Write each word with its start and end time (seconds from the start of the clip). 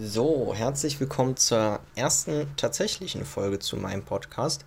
So, 0.00 0.54
herzlich 0.54 0.98
willkommen 1.00 1.36
zur 1.36 1.80
ersten 1.96 2.46
tatsächlichen 2.56 3.26
Folge 3.26 3.58
zu 3.58 3.76
meinem 3.76 4.02
Podcast. 4.02 4.64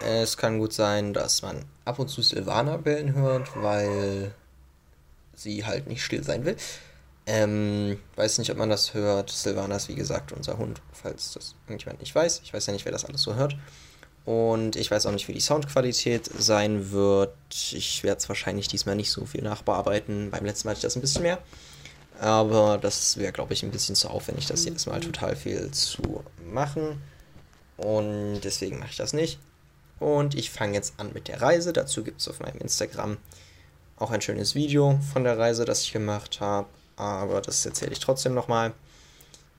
Es 0.00 0.36
kann 0.36 0.58
gut 0.58 0.72
sein, 0.72 1.12
dass 1.12 1.42
man 1.42 1.64
ab 1.84 2.00
und 2.00 2.08
zu 2.08 2.22
Silvana 2.22 2.76
bellen 2.76 3.14
hört, 3.14 3.50
weil 3.54 4.34
sie 5.36 5.64
halt 5.64 5.86
nicht 5.86 6.02
still 6.02 6.24
sein 6.24 6.44
will. 6.44 6.56
Ähm, 7.26 8.00
weiß 8.16 8.38
nicht, 8.38 8.50
ob 8.50 8.56
man 8.56 8.68
das 8.68 8.94
hört. 8.94 9.30
Silvana 9.30 9.76
ist 9.76 9.88
wie 9.88 9.94
gesagt 9.94 10.32
unser 10.32 10.58
Hund, 10.58 10.82
falls 10.92 11.32
das 11.34 11.54
irgendjemand 11.68 12.00
nicht 12.00 12.14
weiß. 12.14 12.40
Ich 12.42 12.52
weiß 12.52 12.66
ja 12.66 12.72
nicht, 12.72 12.84
wer 12.84 12.92
das 12.92 13.04
alles 13.04 13.22
so 13.22 13.36
hört. 13.36 13.56
Und 14.24 14.74
ich 14.74 14.90
weiß 14.90 15.06
auch 15.06 15.12
nicht, 15.12 15.28
wie 15.28 15.34
die 15.34 15.40
Soundqualität 15.40 16.28
sein 16.36 16.90
wird. 16.90 17.36
Ich 17.50 18.02
werde 18.02 18.18
es 18.18 18.28
wahrscheinlich 18.28 18.66
diesmal 18.66 18.96
nicht 18.96 19.12
so 19.12 19.24
viel 19.24 19.42
nachbearbeiten. 19.42 20.32
Beim 20.32 20.44
letzten 20.44 20.66
Mal 20.66 20.72
hatte 20.72 20.78
ich 20.78 20.82
das 20.82 20.96
ein 20.96 21.00
bisschen 21.00 21.22
mehr. 21.22 21.38
Aber 22.20 22.78
das 22.78 23.16
wäre, 23.16 23.32
glaube 23.32 23.52
ich, 23.52 23.62
ein 23.62 23.70
bisschen 23.70 23.94
zu 23.94 24.08
aufwendig, 24.08 24.46
das 24.46 24.64
jedes 24.64 24.86
Mal 24.86 25.00
total 25.00 25.36
viel 25.36 25.70
zu 25.70 26.24
machen. 26.50 27.02
Und 27.76 28.40
deswegen 28.40 28.78
mache 28.78 28.90
ich 28.90 28.96
das 28.96 29.12
nicht. 29.12 29.38
Und 29.98 30.34
ich 30.34 30.50
fange 30.50 30.74
jetzt 30.74 30.94
an 30.98 31.12
mit 31.12 31.28
der 31.28 31.42
Reise. 31.42 31.72
Dazu 31.72 32.04
gibt 32.04 32.20
es 32.20 32.28
auf 32.28 32.40
meinem 32.40 32.58
Instagram 32.58 33.18
auch 33.98 34.10
ein 34.10 34.20
schönes 34.20 34.54
Video 34.54 34.98
von 35.12 35.24
der 35.24 35.38
Reise, 35.38 35.64
das 35.64 35.82
ich 35.82 35.92
gemacht 35.92 36.40
habe. 36.40 36.68
Aber 36.96 37.40
das 37.40 37.64
erzähle 37.64 37.92
ich 37.92 37.98
trotzdem 37.98 38.34
nochmal. 38.34 38.72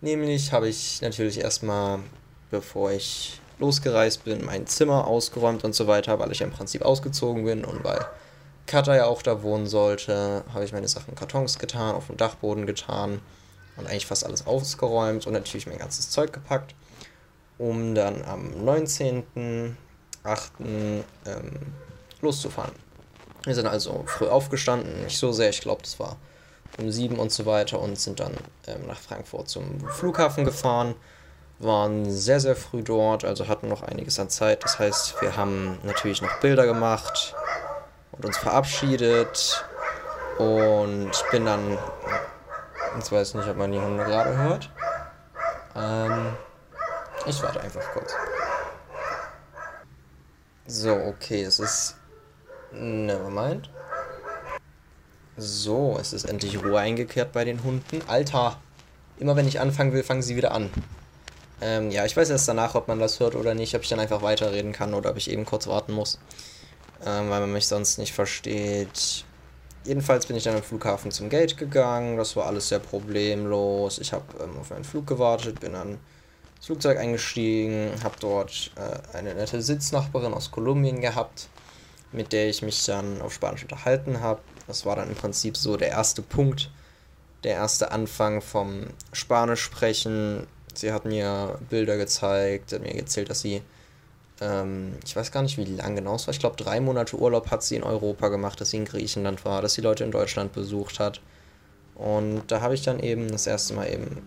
Nämlich 0.01 0.51
habe 0.51 0.69
ich 0.69 1.01
natürlich 1.01 1.39
erstmal, 1.39 1.99
bevor 2.51 2.91
ich 2.91 3.39
losgereist 3.59 4.25
bin, 4.25 4.45
mein 4.45 4.67
Zimmer 4.67 5.07
ausgeräumt 5.07 5.63
und 5.63 5.73
so 5.73 5.87
weiter, 5.87 6.19
weil 6.19 6.31
ich 6.31 6.41
im 6.41 6.51
Prinzip 6.51 6.83
ausgezogen 6.83 7.45
bin 7.45 7.65
und 7.65 7.83
weil 7.83 8.05
Kata 8.67 8.95
ja 8.95 9.05
auch 9.05 9.21
da 9.21 9.41
wohnen 9.43 9.65
sollte, 9.65 10.43
habe 10.53 10.65
ich 10.65 10.73
meine 10.73 10.87
Sachen 10.87 11.09
in 11.09 11.15
Kartons 11.15 11.57
getan, 11.57 11.95
auf 11.95 12.07
dem 12.07 12.17
Dachboden 12.17 12.65
getan 12.65 13.21
und 13.77 13.87
eigentlich 13.87 14.05
fast 14.05 14.25
alles 14.25 14.45
ausgeräumt 14.45 15.25
und 15.25 15.33
natürlich 15.33 15.67
mein 15.67 15.77
ganzes 15.77 16.09
Zeug 16.09 16.33
gepackt, 16.33 16.75
um 17.57 17.95
dann 17.95 18.23
am 18.25 18.51
19.08. 18.65 19.73
Ähm, 20.65 21.03
loszufahren. 22.21 22.73
Wir 23.45 23.55
sind 23.55 23.67
also 23.67 24.03
früh 24.07 24.27
aufgestanden, 24.27 25.03
nicht 25.03 25.17
so 25.17 25.31
sehr, 25.31 25.49
ich 25.49 25.61
glaube, 25.61 25.81
das 25.81 25.99
war 25.99 26.17
um 26.77 26.91
sieben 26.91 27.17
und 27.17 27.31
so 27.31 27.45
weiter 27.45 27.79
und 27.79 27.97
sind 27.97 28.19
dann 28.19 28.33
ähm, 28.67 28.85
nach 28.87 28.99
Frankfurt 28.99 29.49
zum 29.49 29.79
Flughafen 29.89 30.43
gefahren. 30.45 30.95
Waren 31.59 32.11
sehr, 32.11 32.39
sehr 32.39 32.55
früh 32.55 32.83
dort, 32.83 33.25
also 33.25 33.47
hatten 33.47 33.67
noch 33.67 33.81
einiges 33.81 34.19
an 34.19 34.29
Zeit. 34.29 34.63
Das 34.63 34.77
heißt, 34.77 35.21
wir 35.21 35.37
haben 35.37 35.79
natürlich 35.83 36.21
noch 36.21 36.39
Bilder 36.39 36.67
gemacht, 36.67 37.33
und 38.17 38.25
uns 38.25 38.37
verabschiedet. 38.37 39.65
Und 40.37 41.11
bin 41.31 41.45
dann. 41.45 41.77
Jetzt 42.95 43.11
weiß 43.11 43.29
ich 43.29 43.35
nicht, 43.35 43.47
ob 43.47 43.57
man 43.57 43.71
die 43.71 43.79
Hunde 43.79 44.03
gerade 44.03 44.37
hört. 44.37 44.69
Ähm, 45.75 46.35
ich 47.25 47.41
warte 47.41 47.61
einfach 47.61 47.83
kurz. 47.93 48.13
So, 50.67 50.93
okay, 50.93 51.43
es 51.43 51.59
ist. 51.59 51.95
Nevermind. 52.71 53.69
So, 55.37 55.97
es 55.99 56.13
ist 56.13 56.25
endlich 56.25 56.61
Ruhe 56.63 56.79
eingekehrt 56.79 57.31
bei 57.31 57.45
den 57.45 57.63
Hunden. 57.63 58.01
Alter! 58.07 58.57
Immer 59.19 59.35
wenn 59.35 59.47
ich 59.47 59.59
anfangen 59.59 59.93
will, 59.93 60.03
fangen 60.03 60.21
sie 60.21 60.35
wieder 60.35 60.51
an. 60.51 60.69
Ähm, 61.61 61.89
ja, 61.89 62.05
ich 62.05 62.15
weiß 62.15 62.29
erst 62.29 62.47
danach, 62.47 62.75
ob 62.75 62.87
man 62.87 62.99
das 62.99 63.19
hört 63.19 63.35
oder 63.35 63.55
nicht, 63.55 63.75
ob 63.75 63.81
ich 63.81 63.89
dann 63.89 63.99
einfach 63.99 64.21
weiterreden 64.21 64.73
kann 64.73 64.93
oder 64.93 65.11
ob 65.11 65.17
ich 65.17 65.29
eben 65.31 65.45
kurz 65.45 65.65
warten 65.67 65.93
muss 65.93 66.19
ähm, 67.05 67.29
weil 67.29 67.41
man 67.41 67.53
mich 67.53 67.67
sonst 67.67 67.97
nicht 67.97 68.13
versteht. 68.13 69.25
Jedenfalls 69.85 70.25
bin 70.25 70.35
ich 70.35 70.43
dann 70.43 70.55
am 70.55 70.63
Flughafen 70.63 71.11
zum 71.11 71.29
Gate 71.29 71.57
gegangen. 71.57 72.17
Das 72.17 72.35
war 72.35 72.47
alles 72.47 72.67
sehr 72.69 72.79
problemlos. 72.79 73.99
Ich 73.99 74.11
habe 74.11 74.25
ähm, 74.43 74.57
auf 74.59 74.69
meinen 74.69 74.83
Flug 74.83 75.07
gewartet, 75.07 75.59
bin 75.59 75.73
dann 75.73 75.97
ins 76.57 76.65
Flugzeug 76.65 76.97
eingestiegen, 76.97 77.91
habe 78.03 78.15
dort 78.19 78.71
äh, 78.75 79.17
eine 79.17 79.33
nette 79.35 79.61
Sitznachbarin 79.61 80.33
aus 80.33 80.51
Kolumbien 80.51 81.01
gehabt, 81.01 81.47
mit 82.11 82.33
der 82.33 82.49
ich 82.49 82.61
mich 82.61 82.83
dann 82.85 83.21
auf 83.21 83.33
Spanisch 83.33 83.63
unterhalten 83.63 84.19
habe. 84.19 84.41
Das 84.67 84.85
war 84.85 84.95
dann 84.95 85.09
im 85.09 85.15
Prinzip 85.15 85.55
so 85.55 85.77
der 85.77 85.89
erste 85.89 86.21
Punkt, 86.21 86.69
der 87.43 87.53
erste 87.53 87.91
Anfang 87.91 88.41
vom 88.41 88.87
Spanisch 89.13 89.61
sprechen. 89.61 90.47
Sie 90.73 90.91
hat 90.91 91.05
mir 91.05 91.59
Bilder 91.69 91.97
gezeigt, 91.97 92.73
hat 92.73 92.81
mir 92.81 92.95
erzählt, 92.95 93.29
dass 93.29 93.41
sie 93.41 93.61
ähm, 94.41 94.93
ich 95.05 95.15
weiß 95.15 95.31
gar 95.31 95.41
nicht, 95.41 95.57
wie 95.57 95.65
lang 95.65 95.95
genau 95.95 96.15
es 96.15 96.27
war. 96.27 96.33
Ich 96.33 96.39
glaube, 96.39 96.55
drei 96.55 96.79
Monate 96.79 97.17
Urlaub 97.17 97.51
hat 97.51 97.63
sie 97.63 97.75
in 97.75 97.83
Europa 97.83 98.29
gemacht, 98.29 98.59
dass 98.61 98.69
sie 98.69 98.77
in 98.77 98.85
Griechenland 98.85 99.45
war, 99.45 99.61
dass 99.61 99.73
sie 99.73 99.81
Leute 99.81 100.03
in 100.03 100.11
Deutschland 100.11 100.53
besucht 100.53 100.99
hat. 100.99 101.21
Und 101.95 102.43
da 102.47 102.61
habe 102.61 102.75
ich 102.75 102.83
dann 102.83 102.99
eben 102.99 103.29
das 103.31 103.47
erste 103.47 103.73
Mal 103.73 103.91
eben 103.91 104.21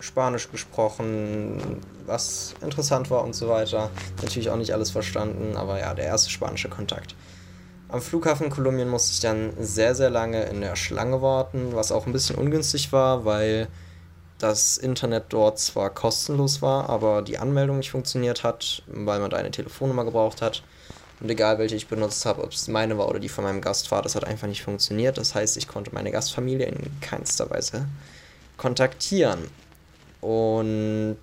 Spanisch 0.00 0.50
gesprochen, 0.50 1.80
was 2.06 2.54
interessant 2.62 3.10
war 3.10 3.24
und 3.24 3.34
so 3.34 3.48
weiter. 3.48 3.90
Natürlich 4.22 4.50
auch 4.50 4.56
nicht 4.56 4.72
alles 4.72 4.90
verstanden, 4.90 5.56
aber 5.56 5.80
ja, 5.80 5.92
der 5.94 6.04
erste 6.04 6.30
spanische 6.30 6.68
Kontakt. 6.68 7.16
Am 7.88 8.00
Flughafen 8.00 8.50
Kolumbien 8.50 8.88
musste 8.88 9.12
ich 9.12 9.20
dann 9.20 9.52
sehr, 9.58 9.94
sehr 9.94 10.10
lange 10.10 10.44
in 10.44 10.60
der 10.60 10.76
Schlange 10.76 11.20
warten, 11.20 11.70
was 11.72 11.90
auch 11.90 12.06
ein 12.06 12.12
bisschen 12.12 12.36
ungünstig 12.36 12.92
war, 12.92 13.24
weil 13.24 13.66
das 14.38 14.78
Internet 14.78 15.24
dort 15.30 15.58
zwar 15.58 15.90
kostenlos 15.90 16.62
war, 16.62 16.88
aber 16.88 17.22
die 17.22 17.38
Anmeldung 17.38 17.78
nicht 17.78 17.90
funktioniert 17.90 18.44
hat, 18.44 18.82
weil 18.86 19.20
man 19.20 19.30
da 19.30 19.36
eine 19.36 19.50
Telefonnummer 19.50 20.04
gebraucht 20.04 20.42
hat. 20.42 20.62
Und 21.20 21.28
egal 21.28 21.58
welche 21.58 21.74
ich 21.74 21.88
benutzt 21.88 22.24
habe, 22.24 22.44
ob 22.44 22.52
es 22.52 22.68
meine 22.68 22.96
war 22.96 23.08
oder 23.08 23.18
die 23.18 23.28
von 23.28 23.42
meinem 23.42 23.60
Gast 23.60 23.90
war, 23.90 24.02
das 24.02 24.14
hat 24.14 24.24
einfach 24.24 24.46
nicht 24.46 24.62
funktioniert. 24.62 25.18
Das 25.18 25.34
heißt, 25.34 25.56
ich 25.56 25.66
konnte 25.66 25.92
meine 25.92 26.12
Gastfamilie 26.12 26.66
in 26.66 27.00
keinster 27.00 27.50
Weise 27.50 27.86
kontaktieren. 28.56 29.48
Und 30.20 31.18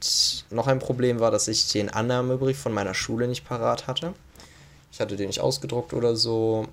noch 0.50 0.68
ein 0.68 0.80
Problem 0.80 1.20
war, 1.20 1.32
dass 1.32 1.48
ich 1.48 1.72
den 1.72 1.90
Annahmebrief 1.90 2.60
von 2.60 2.74
meiner 2.74 2.94
Schule 2.94 3.28
nicht 3.28 3.48
parat 3.48 3.88
hatte. 3.88 4.14
Ich 4.92 5.00
hatte 5.00 5.16
den 5.16 5.28
nicht 5.28 5.42
ausgedruckt 5.42 5.94
oder 5.94 6.16
so. 6.16 6.68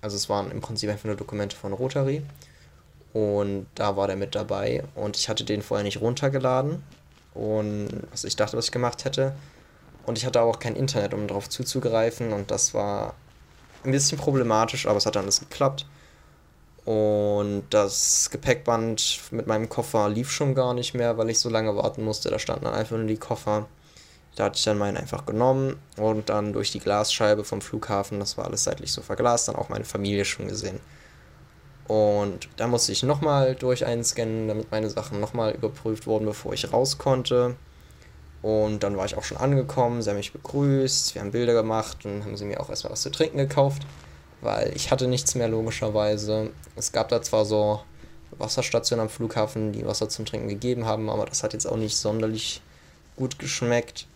Also 0.00 0.16
es 0.16 0.28
waren 0.28 0.50
im 0.50 0.60
Prinzip 0.60 0.90
einfach 0.90 1.04
nur 1.04 1.16
Dokumente 1.16 1.56
von 1.56 1.72
Rotary. 1.72 2.22
Und 3.12 3.66
da 3.74 3.96
war 3.96 4.06
der 4.06 4.16
mit 4.16 4.34
dabei. 4.34 4.84
Und 4.94 5.16
ich 5.16 5.28
hatte 5.28 5.44
den 5.44 5.62
vorher 5.62 5.84
nicht 5.84 6.00
runtergeladen. 6.00 6.82
Und 7.34 7.88
was 8.10 8.24
ich 8.24 8.36
dachte, 8.36 8.56
was 8.56 8.66
ich 8.66 8.72
gemacht 8.72 9.04
hätte. 9.04 9.34
Und 10.06 10.18
ich 10.18 10.26
hatte 10.26 10.40
auch 10.42 10.58
kein 10.58 10.76
Internet, 10.76 11.14
um 11.14 11.26
darauf 11.26 11.48
zuzugreifen. 11.48 12.32
Und 12.32 12.50
das 12.50 12.74
war 12.74 13.14
ein 13.84 13.92
bisschen 13.92 14.18
problematisch, 14.18 14.86
aber 14.86 14.96
es 14.96 15.06
hat 15.06 15.16
dann 15.16 15.24
alles 15.24 15.40
geklappt. 15.40 15.86
Und 16.84 17.64
das 17.70 18.30
Gepäckband 18.30 19.20
mit 19.30 19.46
meinem 19.46 19.68
Koffer 19.68 20.08
lief 20.08 20.30
schon 20.30 20.54
gar 20.54 20.72
nicht 20.72 20.94
mehr, 20.94 21.18
weil 21.18 21.28
ich 21.28 21.38
so 21.38 21.50
lange 21.50 21.76
warten 21.76 22.02
musste. 22.02 22.30
Da 22.30 22.38
standen 22.38 22.64
dann 22.64 22.74
einfach 22.74 22.96
nur 22.96 23.06
die 23.06 23.18
Koffer. 23.18 23.66
Da 24.36 24.44
hatte 24.44 24.56
ich 24.56 24.64
dann 24.64 24.78
meinen 24.78 24.96
einfach 24.96 25.26
genommen 25.26 25.76
und 25.96 26.28
dann 26.28 26.52
durch 26.52 26.70
die 26.70 26.78
Glasscheibe 26.78 27.42
vom 27.42 27.60
Flughafen, 27.60 28.20
das 28.20 28.38
war 28.38 28.44
alles 28.44 28.62
seitlich 28.62 28.92
so 28.92 29.02
verglast, 29.02 29.48
dann 29.48 29.56
auch 29.56 29.68
meine 29.68 29.84
Familie 29.84 30.24
schon 30.24 30.46
gesehen. 30.46 30.78
Und 31.88 32.50
da 32.56 32.66
musste 32.66 32.92
ich 32.92 33.02
nochmal 33.02 33.54
durch 33.54 33.86
einscannen, 33.86 34.46
damit 34.46 34.70
meine 34.70 34.90
Sachen 34.90 35.20
nochmal 35.20 35.54
überprüft 35.54 36.06
wurden, 36.06 36.26
bevor 36.26 36.52
ich 36.52 36.70
raus 36.70 36.98
konnte. 36.98 37.56
Und 38.42 38.82
dann 38.82 38.96
war 38.96 39.06
ich 39.06 39.16
auch 39.16 39.24
schon 39.24 39.38
angekommen, 39.38 40.02
sie 40.02 40.10
haben 40.10 40.18
mich 40.18 40.32
begrüßt, 40.32 41.14
wir 41.14 41.22
haben 41.22 41.32
Bilder 41.32 41.54
gemacht 41.54 42.04
und 42.04 42.24
haben 42.24 42.36
sie 42.36 42.44
mir 42.44 42.60
auch 42.60 42.68
erstmal 42.68 42.92
was 42.92 43.02
zu 43.02 43.10
trinken 43.10 43.38
gekauft, 43.38 43.82
weil 44.42 44.72
ich 44.76 44.92
hatte 44.92 45.08
nichts 45.08 45.34
mehr 45.34 45.48
logischerweise. 45.48 46.50
Es 46.76 46.92
gab 46.92 47.08
da 47.08 47.20
zwar 47.22 47.44
so 47.44 47.80
Wasserstationen 48.36 49.04
am 49.04 49.08
Flughafen, 49.08 49.72
die 49.72 49.84
Wasser 49.84 50.08
zum 50.08 50.26
Trinken 50.26 50.48
gegeben 50.48 50.84
haben, 50.84 51.10
aber 51.10 51.24
das 51.24 51.42
hat 51.42 51.54
jetzt 51.54 51.66
auch 51.66 51.76
nicht 51.76 51.96
sonderlich 51.96 52.60
gut 53.16 53.38
geschmeckt. 53.38 54.06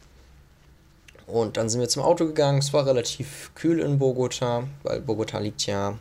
Und 1.26 1.56
dann 1.56 1.68
sind 1.68 1.80
wir 1.80 1.88
zum 1.88 2.02
Auto 2.02 2.26
gegangen. 2.26 2.58
Es 2.58 2.72
war 2.72 2.86
relativ 2.86 3.50
kühl 3.54 3.80
in 3.80 3.98
Bogota, 3.98 4.64
weil 4.82 5.00
Bogota 5.00 5.38
liegt 5.38 5.66
ja 5.66 5.96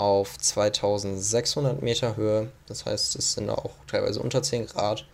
auf 0.00 0.38
2600 0.38 1.82
Meter 1.82 2.16
Höhe. 2.16 2.50
Das 2.66 2.86
heißt, 2.86 3.16
es 3.16 3.34
sind 3.34 3.50
auch 3.50 3.70
teilweise 3.86 4.20
unter 4.20 4.42
10 4.42 4.66
Grad. 4.66 5.06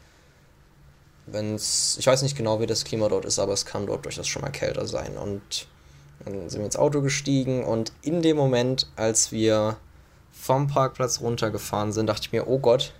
Wenn's, 1.26 1.96
ich 1.98 2.06
weiß 2.06 2.22
nicht 2.22 2.36
genau, 2.36 2.60
wie 2.60 2.66
das 2.66 2.84
Klima 2.84 3.08
dort 3.08 3.24
ist, 3.24 3.38
aber 3.38 3.52
es 3.52 3.66
kann 3.66 3.86
dort 3.86 4.04
durchaus 4.04 4.28
schon 4.28 4.42
mal 4.42 4.50
kälter 4.50 4.86
sein. 4.86 5.16
Und 5.16 5.66
dann 6.24 6.48
sind 6.48 6.60
wir 6.60 6.66
ins 6.66 6.76
Auto 6.76 7.02
gestiegen 7.02 7.64
und 7.64 7.92
in 8.02 8.22
dem 8.22 8.36
Moment, 8.36 8.88
als 8.96 9.32
wir 9.32 9.76
vom 10.30 10.68
Parkplatz 10.68 11.20
runtergefahren 11.20 11.92
sind, 11.92 12.06
dachte 12.06 12.22
ich 12.22 12.32
mir, 12.32 12.46
oh 12.46 12.58
Gott, 12.58 12.92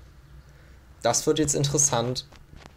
das 1.03 1.27
wird 1.27 1.39
jetzt 1.39 1.55
interessant. 1.55 2.27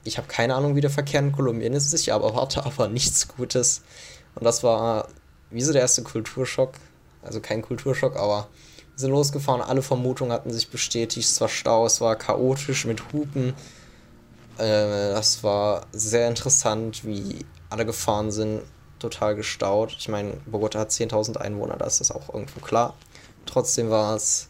Ich 0.03 0.17
habe 0.17 0.27
keine 0.27 0.53
Ahnung, 0.53 0.75
wie 0.75 0.81
der 0.81 0.89
Verkehr 0.91 1.19
in 1.19 1.31
Kolumbien 1.31 1.73
ist. 1.73 1.91
Ich 1.93 2.09
erwarte 2.09 2.63
aber 2.65 2.87
nichts 2.87 3.27
Gutes. 3.27 3.81
Und 4.35 4.43
das 4.43 4.63
war 4.63 5.07
wie 5.49 5.63
so 5.63 5.73
der 5.73 5.81
erste 5.81 6.03
Kulturschock. 6.03 6.73
Also 7.23 7.41
kein 7.41 7.63
Kulturschock, 7.63 8.15
aber 8.15 8.47
sind 8.99 9.11
losgefahren, 9.11 9.61
alle 9.61 9.81
Vermutungen 9.81 10.33
hatten 10.33 10.51
sich 10.51 10.69
bestätigt, 10.69 11.29
es 11.29 11.39
war 11.39 11.47
Stau, 11.47 11.85
es 11.85 12.01
war 12.01 12.17
chaotisch 12.17 12.85
mit 12.85 13.13
Hupen. 13.13 13.53
Äh, 14.57 15.13
das 15.13 15.41
war 15.41 15.87
sehr 15.93 16.27
interessant, 16.27 17.05
wie 17.05 17.45
alle 17.69 17.85
gefahren 17.85 18.29
sind, 18.29 18.61
total 18.99 19.35
gestaut. 19.35 19.95
Ich 19.97 20.09
meine, 20.09 20.33
Bogota 20.45 20.79
hat 20.79 20.91
10.000 20.91 21.37
Einwohner, 21.37 21.77
da 21.77 21.85
ist 21.85 22.01
das 22.01 22.11
auch 22.11 22.33
irgendwo 22.33 22.59
klar. 22.59 22.93
Trotzdem 23.45 23.89
war 23.89 24.15
es 24.17 24.49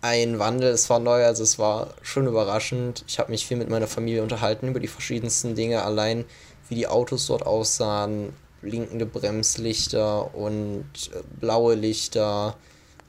ein 0.00 0.38
Wandel. 0.38 0.70
Es 0.70 0.88
war 0.88 1.00
neu, 1.00 1.24
also 1.24 1.42
es 1.42 1.58
war 1.58 1.88
schon 2.02 2.28
überraschend. 2.28 3.04
Ich 3.08 3.18
habe 3.18 3.32
mich 3.32 3.44
viel 3.44 3.56
mit 3.56 3.70
meiner 3.70 3.88
Familie 3.88 4.22
unterhalten 4.22 4.68
über 4.68 4.78
die 4.80 4.88
verschiedensten 4.88 5.56
Dinge, 5.56 5.82
allein 5.82 6.24
wie 6.68 6.76
die 6.76 6.86
Autos 6.86 7.26
dort 7.26 7.44
aussahen, 7.44 8.32
blinkende 8.62 9.06
Bremslichter 9.06 10.34
und 10.34 10.84
äh, 11.12 11.22
blaue 11.40 11.74
Lichter 11.74 12.56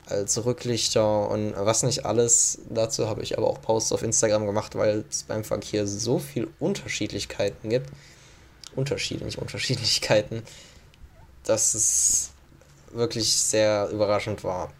als 0.06 0.44
Rücklichter 0.44 1.30
und 1.30 1.54
was 1.56 1.84
nicht 1.84 2.06
alles. 2.06 2.60
Dazu 2.70 3.08
habe 3.08 3.24
ich 3.24 3.38
aber 3.38 3.48
auch 3.48 3.62
Posts 3.62 3.94
auf 3.94 4.04
Instagram 4.04 4.46
gemacht, 4.46 4.76
weil 4.76 5.06
es 5.10 5.24
beim 5.24 5.44
Verkehr 5.44 5.88
so 5.88 6.20
viel 6.20 6.50
Unterschiedlichkeiten 6.60 7.70
gibt. 7.70 7.90
Unterschiede, 8.76 9.24
nicht 9.24 9.38
Unterschiedlichkeiten, 9.38 10.44
dass 11.44 11.74
es 11.74 12.32
wirklich 12.92 13.34
sehr 13.34 13.90
überraschend 13.90 14.44
war. 14.44 14.74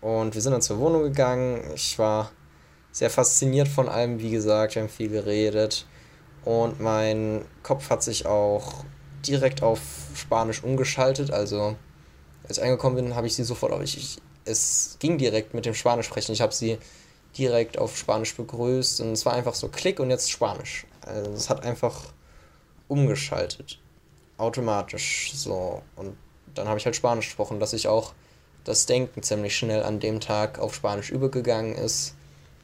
Und 0.00 0.34
wir 0.34 0.40
sind 0.40 0.52
dann 0.52 0.62
zur 0.62 0.78
Wohnung 0.78 1.02
gegangen. 1.02 1.62
Ich 1.74 1.98
war 1.98 2.30
sehr 2.92 3.10
fasziniert 3.10 3.68
von 3.68 3.88
allem, 3.88 4.20
wie 4.20 4.30
gesagt, 4.30 4.74
wir 4.74 4.82
haben 4.82 4.88
viel 4.88 5.10
geredet. 5.10 5.86
Und 6.44 6.80
mein 6.80 7.44
Kopf 7.62 7.90
hat 7.90 8.02
sich 8.02 8.24
auch 8.26 8.84
direkt 9.26 9.62
auf 9.62 9.80
Spanisch 10.14 10.62
umgeschaltet. 10.62 11.30
Also, 11.30 11.76
als 12.48 12.58
ich 12.58 12.64
angekommen 12.64 12.96
bin, 12.96 13.14
habe 13.14 13.26
ich 13.26 13.34
sie 13.34 13.44
sofort 13.44 13.72
auf. 13.72 13.82
Ich, 13.82 13.96
ich, 13.96 14.18
es 14.44 14.96
ging 15.00 15.18
direkt 15.18 15.54
mit 15.54 15.66
dem 15.66 15.74
Spanisch 15.74 16.06
sprechen. 16.06 16.32
Ich 16.32 16.40
habe 16.40 16.54
sie 16.54 16.78
direkt 17.36 17.78
auf 17.78 17.96
Spanisch 17.96 18.34
begrüßt 18.34 19.00
und 19.02 19.12
es 19.12 19.26
war 19.26 19.34
einfach 19.34 19.54
so 19.54 19.68
Klick 19.68 20.00
und 20.00 20.10
jetzt 20.10 20.30
Spanisch. 20.30 20.86
Also, 21.02 21.32
es 21.32 21.50
hat 21.50 21.64
einfach 21.64 22.12
umgeschaltet. 22.88 23.78
Automatisch 24.38 25.32
so. 25.34 25.82
Und 25.96 26.16
dann 26.54 26.68
habe 26.68 26.78
ich 26.78 26.84
halt 26.84 26.96
Spanisch 26.96 27.26
gesprochen, 27.26 27.60
dass 27.60 27.72
ich 27.72 27.88
auch 27.88 28.12
das 28.64 28.86
Denken 28.86 29.22
ziemlich 29.22 29.56
schnell 29.56 29.82
an 29.82 30.00
dem 30.00 30.20
Tag 30.20 30.58
auf 30.58 30.74
Spanisch 30.74 31.10
übergegangen 31.10 31.74
ist. 31.74 32.14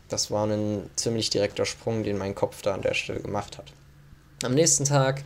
Das 0.09 0.31
war 0.31 0.47
ein 0.47 0.91
ziemlich 0.97 1.31
direkter 1.31 1.65
Sprung, 1.65 2.03
den 2.03 2.19
mein 2.19 2.35
Kopf 2.35 2.61
da 2.63 2.75
an 2.75 2.83
der 2.83 2.95
Stelle 2.95 3.21
gemacht 3.21 3.57
hat. 3.57 3.73
Am 4.43 4.55
nächsten 4.55 4.85
Tag 4.85 5.23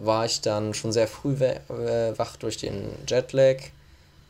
war 0.00 0.24
ich 0.24 0.40
dann 0.40 0.74
schon 0.74 0.92
sehr 0.92 1.08
früh 1.08 1.36
wach 1.38 2.36
durch 2.36 2.56
den 2.56 2.90
Jetlag 3.06 3.56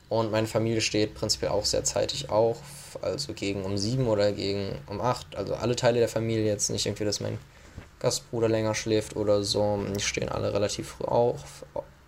und 0.08 0.30
meine 0.30 0.46
Familie 0.46 0.80
steht 0.80 1.14
prinzipiell 1.14 1.50
auch 1.50 1.66
sehr 1.66 1.84
zeitig 1.84 2.30
auf, 2.30 2.98
also 3.02 3.34
gegen 3.34 3.64
um 3.64 3.76
sieben 3.76 4.06
oder 4.06 4.32
gegen 4.32 4.72
um 4.86 5.00
acht. 5.00 5.36
Also 5.36 5.54
alle 5.54 5.76
Teile 5.76 5.98
der 5.98 6.08
Familie 6.08 6.46
jetzt 6.46 6.70
nicht 6.70 6.86
irgendwie, 6.86 7.04
dass 7.04 7.20
mein 7.20 7.38
Gastbruder 7.98 8.48
länger 8.48 8.74
schläft 8.74 9.16
oder 9.16 9.42
so. 9.42 9.78
Die 9.94 10.00
stehen 10.00 10.30
alle 10.30 10.54
relativ 10.54 10.88
früh 10.88 11.04
auf, 11.04 11.64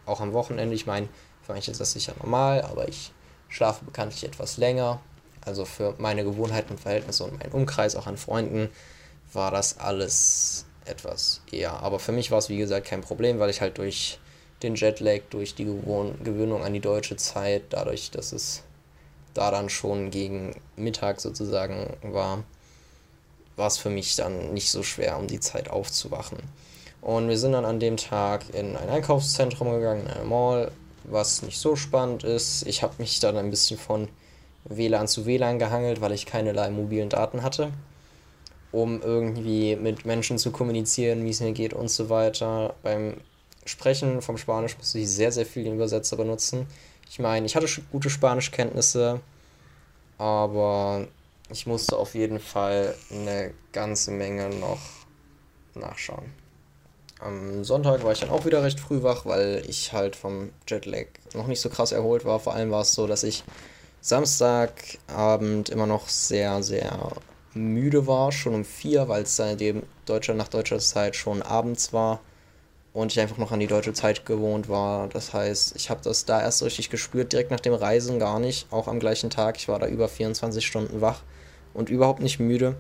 auch 0.07 0.21
am 0.21 0.33
Wochenende. 0.33 0.75
Ich 0.75 0.87
meine, 0.87 1.09
für 1.43 1.53
mich 1.53 1.69
ist 1.69 1.81
das 1.81 1.93
sicher 1.93 2.15
normal, 2.21 2.62
aber 2.62 2.89
ich 2.89 3.12
schlafe 3.49 3.85
bekanntlich 3.85 4.25
etwas 4.25 4.57
länger. 4.57 5.01
Also 5.45 5.67
für 5.67 5.95
meine 5.99 6.25
Gewohnheiten 6.25 6.73
und 6.73 6.81
Verhältnisse 6.81 7.25
und 7.25 7.39
meinen 7.39 7.53
Umkreis 7.53 7.97
auch 7.97 8.07
an 8.07 8.17
Freunden 8.17 8.71
war 9.33 9.51
das 9.51 9.79
alles 9.79 10.65
etwas 10.85 11.43
eher. 11.50 11.82
Aber 11.82 11.99
für 11.99 12.12
mich 12.12 12.31
war 12.31 12.38
es 12.38 12.49
wie 12.49 12.59
gesagt 12.59 12.87
kein 12.87 13.00
Problem, 13.00 13.38
weil 13.38 13.50
ich 13.50 13.61
halt 13.61 13.79
durch 13.79 14.19
den 14.62 14.75
Jetlag, 14.75 15.21
durch 15.31 15.55
die 15.55 15.65
Gewohn 15.65 16.23
Gewöhnung 16.23 16.62
an 16.62 16.73
die 16.73 16.81
deutsche 16.81 17.17
Zeit, 17.17 17.62
dadurch, 17.71 18.11
dass 18.11 18.32
es 18.32 18.62
da 19.35 19.50
dann 19.50 19.69
schon 19.69 20.11
gegen 20.11 20.55
Mittag 20.77 21.21
sozusagen 21.21 21.97
war, 22.03 22.44
war 23.56 23.67
es 23.67 23.79
für 23.79 23.91
mich 23.91 24.17
dann 24.17 24.53
nicht 24.53 24.71
so 24.71 24.82
schwer, 24.82 25.19
um 25.19 25.27
die 25.27 25.41
Zeit 25.41 25.71
aufzuwachen. 25.71 26.38
Und 27.00 27.29
wir 27.29 27.38
sind 27.38 27.53
dann 27.53 27.65
an 27.65 27.81
dem 27.81 27.97
Tag 27.97 28.55
in 28.55 28.76
ein 28.76 28.88
Einkaufszentrum 28.88 29.71
gegangen, 29.71 30.03
in 30.03 30.09
eine 30.09 30.25
Mall, 30.25 30.71
was 31.05 31.43
nicht 31.43 31.59
so 31.59 31.76
spannend 31.76 32.25
ist. 32.25 32.67
Ich 32.67 32.83
habe 32.83 32.94
mich 32.99 33.21
dann 33.21 33.37
ein 33.37 33.50
bisschen 33.50 33.79
von 33.79 34.09
WLAN 34.65 35.09
zu 35.09 35.25
WLAN 35.25 35.59
gehangelt, 35.59 36.00
weil 36.00 36.12
ich 36.12 36.26
keinerlei 36.26 36.71
mobilen 36.71 37.09
Daten 37.09 37.43
hatte, 37.43 37.73
um 38.73 39.03
irgendwie 39.03 39.77
mit 39.77 40.05
Menschen 40.05 40.39
zu 40.39 40.51
kommunizieren, 40.51 41.25
wie 41.25 41.31
es 41.31 41.41
mir 41.41 41.53
geht 41.53 41.75
und 41.75 41.91
so 41.91 42.09
weiter. 42.09 42.75
Beim 42.83 43.17
Sprechen 43.65 44.23
vom 44.23 44.39
Spanisch 44.39 44.77
musste 44.79 44.99
ich 44.99 45.09
sehr, 45.09 45.33
sehr 45.33 45.47
viel 45.47 45.65
den 45.65 45.75
Übersetzer 45.75 46.17
benutzen. 46.17 46.67
Ich 47.09 47.19
meine, 47.19 47.47
ich 47.47 47.57
hatte 47.57 47.67
gute 47.91 48.11
Spanischkenntnisse, 48.11 49.21
aber 50.19 51.07
ich 51.51 51.67
musste 51.67 51.97
auf 51.97 52.15
jeden 52.15 52.39
Fall 52.39 52.95
eine 53.11 53.53
ganze 53.73 54.13
Menge 54.13 54.49
noch 54.51 54.81
nachschauen. 55.75 56.33
Am 57.19 57.65
Sonntag 57.65 58.03
war 58.03 58.13
ich 58.13 58.21
dann 58.21 58.31
auch 58.31 58.47
wieder 58.47 58.63
recht 58.63 58.81
früh 58.81 59.03
wach, 59.03 59.27
weil 59.27 59.63
ich 59.69 59.93
halt 59.93 60.17
vom 60.17 60.51
Jetlag 60.67 61.07
noch 61.35 61.49
nicht 61.49 61.61
so 61.61 61.69
krass 61.69 61.93
erholt 61.93 62.25
war. 62.25 62.41
Vor 62.41 62.55
allem 62.55 62.71
war 62.71 62.81
es 62.81 62.95
so, 62.95 63.07
dass 63.07 63.25
ich 63.25 63.45
Samstagabend 64.01 65.69
immer 65.69 65.87
noch 65.87 66.09
sehr, 66.09 66.63
sehr 66.63 67.13
müde 67.55 68.06
war, 68.06 68.32
schon 68.32 68.55
um 68.55 68.64
vier, 68.64 69.08
weil 69.08 69.23
es 69.25 69.37
seitdem 69.37 69.82
Deutschland 70.06 70.38
nach 70.38 70.49
deutscher 70.49 70.79
Zeit 70.79 71.17
schon 71.17 71.43
abends 71.43 71.93
war 71.93 72.20
und 72.93 73.12
ich 73.12 73.20
einfach 73.20 73.38
noch 73.38 73.52
an 73.52 73.61
die 73.61 73.67
deutsche 73.67 73.93
Zeit 73.93 74.26
gewohnt 74.26 74.69
war. 74.69 75.08
Das 75.08 75.32
heißt, 75.32 75.76
ich 75.76 75.91
habe 75.91 76.00
das 76.02 76.25
da 76.25 76.41
erst 76.41 76.62
richtig 76.62 76.91
gespürt, 76.91 77.32
direkt 77.32 77.50
nach 77.50 77.61
dem 77.61 77.75
Reisen 77.75 78.19
gar 78.19 78.41
nicht, 78.41 78.67
auch 78.73 78.88
am 78.88 79.00
gleichen 79.00 79.31
Tag. 79.31 79.56
Ich 79.56 79.69
war 79.69 79.79
da 79.79 79.87
über 79.87 80.08
24 80.08 80.67
Stunden 80.67 81.00
wach 81.00 81.23
und 81.75 81.88
überhaupt 81.88 82.20
nicht 82.20 82.41
müde. 82.41 82.76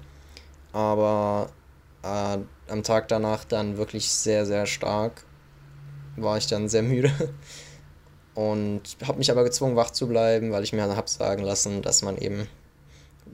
Aber 0.72 1.50
äh, 2.02 2.38
am 2.68 2.82
Tag 2.82 3.08
danach 3.08 3.44
dann 3.44 3.76
wirklich 3.76 4.10
sehr, 4.10 4.46
sehr 4.46 4.66
stark. 4.66 5.24
War 6.16 6.38
ich 6.38 6.46
dann 6.46 6.68
sehr 6.68 6.82
müde. 6.84 7.12
Und 8.34 8.82
habe 9.06 9.18
mich 9.18 9.30
aber 9.30 9.44
gezwungen, 9.44 9.76
wach 9.76 9.90
zu 9.90 10.08
bleiben, 10.08 10.52
weil 10.52 10.64
ich 10.64 10.72
mir 10.72 10.82
habe 10.82 11.10
sagen 11.10 11.42
lassen, 11.42 11.82
dass 11.82 12.02
man 12.02 12.16
eben, 12.16 12.48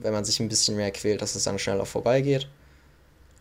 wenn 0.01 0.13
man 0.13 0.25
sich 0.25 0.39
ein 0.39 0.49
bisschen 0.49 0.75
mehr 0.75 0.91
quält, 0.91 1.21
dass 1.21 1.35
es 1.35 1.43
dann 1.43 1.59
schneller 1.59 1.85
vorbeigeht. 1.85 2.47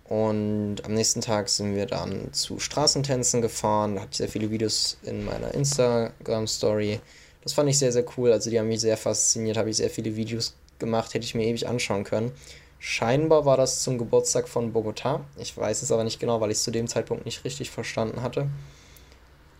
Und 0.08 0.84
am 0.84 0.94
nächsten 0.94 1.20
Tag 1.20 1.48
sind 1.48 1.74
wir 1.74 1.86
dann 1.86 2.32
zu 2.32 2.60
Straßentänzen 2.60 3.42
gefahren. 3.42 3.96
Da 3.96 4.02
hatte 4.02 4.10
ich 4.12 4.18
sehr 4.18 4.28
viele 4.28 4.50
Videos 4.50 4.98
in 5.02 5.24
meiner 5.24 5.52
Instagram-Story. 5.52 7.00
Das 7.42 7.52
fand 7.52 7.68
ich 7.68 7.78
sehr, 7.78 7.92
sehr 7.92 8.04
cool. 8.16 8.32
Also 8.32 8.50
die 8.50 8.58
haben 8.58 8.68
mich 8.68 8.80
sehr 8.80 8.96
fasziniert, 8.96 9.56
habe 9.56 9.70
ich 9.70 9.76
sehr 9.76 9.90
viele 9.90 10.14
Videos 10.14 10.54
gemacht, 10.78 11.14
hätte 11.14 11.24
ich 11.24 11.34
mir 11.34 11.46
ewig 11.46 11.68
anschauen 11.68 12.04
können. 12.04 12.32
Scheinbar 12.78 13.44
war 13.46 13.56
das 13.56 13.82
zum 13.82 13.98
Geburtstag 13.98 14.48
von 14.48 14.72
Bogota. 14.72 15.24
Ich 15.38 15.56
weiß 15.56 15.82
es 15.82 15.90
aber 15.90 16.04
nicht 16.04 16.20
genau, 16.20 16.40
weil 16.40 16.50
ich 16.50 16.58
es 16.58 16.64
zu 16.64 16.70
dem 16.70 16.86
Zeitpunkt 16.86 17.24
nicht 17.24 17.44
richtig 17.44 17.70
verstanden 17.70 18.22
hatte. 18.22 18.48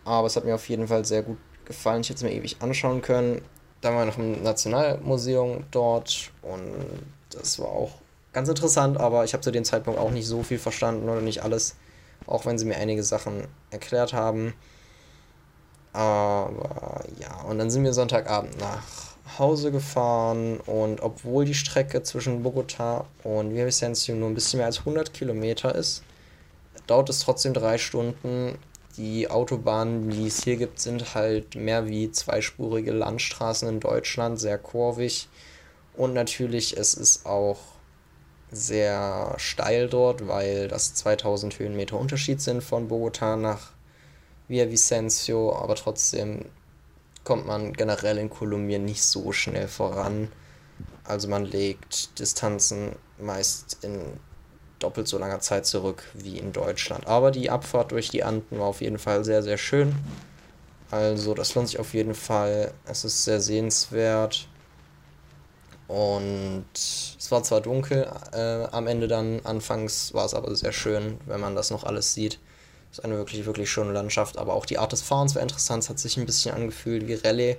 Aber 0.05 0.27
es 0.27 0.35
hat 0.37 0.45
mir 0.45 0.55
auf 0.55 0.69
jeden 0.69 0.87
Fall 0.87 1.03
sehr 1.03 1.23
gut 1.23 1.37
gefallen. 1.65 2.01
Ich 2.01 2.09
hätte 2.09 2.17
es 2.17 2.23
mir 2.23 2.33
ewig 2.33 2.57
anschauen 2.61 3.01
können. 3.01 3.41
Dann 3.81 3.95
war 3.95 4.05
noch 4.05 4.17
im 4.17 4.43
Nationalmuseum 4.43 5.65
dort 5.71 6.31
und 6.41 6.73
das 7.29 7.59
war 7.59 7.67
auch 7.67 7.91
ganz 8.33 8.49
interessant, 8.49 8.99
aber 8.99 9.23
ich 9.23 9.33
habe 9.33 9.41
zu 9.41 9.51
dem 9.51 9.63
Zeitpunkt 9.63 9.99
auch 9.99 10.11
nicht 10.11 10.27
so 10.27 10.43
viel 10.43 10.59
verstanden 10.59 11.09
oder 11.09 11.21
nicht 11.21 11.43
alles, 11.43 11.75
auch 12.25 12.45
wenn 12.45 12.57
sie 12.57 12.65
mir 12.65 12.77
einige 12.77 13.03
Sachen 13.03 13.47
erklärt 13.71 14.13
haben. 14.13 14.53
Aber 15.93 17.03
ja, 17.19 17.41
und 17.47 17.57
dann 17.57 17.69
sind 17.69 17.83
wir 17.83 17.93
Sonntagabend 17.93 18.59
nach 18.59 18.83
Hause 19.39 19.71
gefahren 19.71 20.59
und 20.61 21.01
obwohl 21.01 21.45
die 21.45 21.53
Strecke 21.53 22.01
zwischen 22.03 22.43
Bogota 22.43 23.05
und 23.23 23.53
Villavicencio 23.53 24.15
nur 24.15 24.29
ein 24.29 24.35
bisschen 24.35 24.57
mehr 24.57 24.67
als 24.67 24.79
100 24.79 25.13
Kilometer 25.13 25.75
ist, 25.75 26.03
dauert 26.87 27.09
es 27.09 27.19
trotzdem 27.19 27.53
drei 27.53 27.77
Stunden. 27.77 28.57
Die 28.97 29.29
Autobahnen, 29.29 30.09
die 30.09 30.27
es 30.27 30.43
hier 30.43 30.57
gibt, 30.57 30.79
sind 30.79 31.13
halt 31.13 31.55
mehr 31.55 31.87
wie 31.87 32.11
zweispurige 32.11 32.91
Landstraßen 32.91 33.69
in 33.69 33.79
Deutschland, 33.79 34.39
sehr 34.39 34.57
kurvig. 34.57 35.29
Und 35.95 36.13
natürlich, 36.13 36.75
es 36.77 36.95
ist 36.95 37.25
auch 37.25 37.59
sehr 38.51 39.35
steil 39.37 39.87
dort, 39.87 40.27
weil 40.27 40.67
das 40.67 40.95
2000 40.95 41.59
Höhenmeter 41.59 41.99
Unterschied 41.99 42.41
sind 42.41 42.63
von 42.63 42.87
Bogota 42.87 43.35
nach 43.35 43.71
Villavicencio, 44.47 45.55
aber 45.55 45.75
trotzdem 45.75 46.45
kommt 47.23 47.45
man 47.45 47.73
generell 47.73 48.17
in 48.17 48.29
Kolumbien 48.29 48.85
nicht 48.85 49.03
so 49.03 49.31
schnell 49.31 49.67
voran. 49.67 50.31
Also 51.03 51.27
man 51.27 51.45
legt 51.45 52.17
Distanzen 52.19 52.95
meist 53.19 53.83
in 53.83 54.19
doppelt 54.79 55.07
so 55.07 55.17
langer 55.17 55.39
Zeit 55.39 55.65
zurück 55.65 56.03
wie 56.13 56.37
in 56.37 56.53
Deutschland. 56.53 57.07
Aber 57.07 57.31
die 57.31 57.49
Abfahrt 57.49 57.91
durch 57.91 58.09
die 58.09 58.23
Anden 58.23 58.59
war 58.59 58.67
auf 58.67 58.81
jeden 58.81 58.99
Fall 58.99 59.23
sehr, 59.23 59.43
sehr 59.43 59.57
schön. 59.57 59.95
Also 60.91 61.33
das 61.33 61.55
lohnt 61.55 61.67
sich 61.67 61.79
auf 61.79 61.93
jeden 61.93 62.15
Fall. 62.15 62.73
Es 62.85 63.03
ist 63.03 63.23
sehr 63.23 63.41
sehenswert. 63.41 64.47
Und 65.87 66.65
es 66.73 67.31
war 67.31 67.43
zwar 67.43 67.61
dunkel 67.61 68.11
äh, 68.33 68.65
am 68.71 68.87
Ende 68.87 69.07
dann, 69.07 69.39
anfangs 69.45 70.13
war 70.13 70.25
es 70.25 70.33
aber 70.33 70.53
sehr 70.53 70.73
schön, 70.73 71.17
wenn 71.25 71.39
man 71.39 71.55
das 71.55 71.71
noch 71.71 71.85
alles 71.85 72.13
sieht. 72.13 72.39
Ist 72.91 73.03
eine 73.05 73.15
wirklich, 73.15 73.45
wirklich 73.45 73.69
schöne 73.71 73.93
Landschaft, 73.93 74.37
aber 74.37 74.53
auch 74.53 74.65
die 74.65 74.77
Art 74.77 74.91
des 74.91 75.01
Fahrens 75.01 75.35
war 75.35 75.41
interessant. 75.41 75.83
Es 75.83 75.89
hat 75.89 75.99
sich 75.99 76.17
ein 76.17 76.25
bisschen 76.25 76.53
angefühlt 76.53 77.07
wie 77.07 77.15
Rallye. 77.15 77.57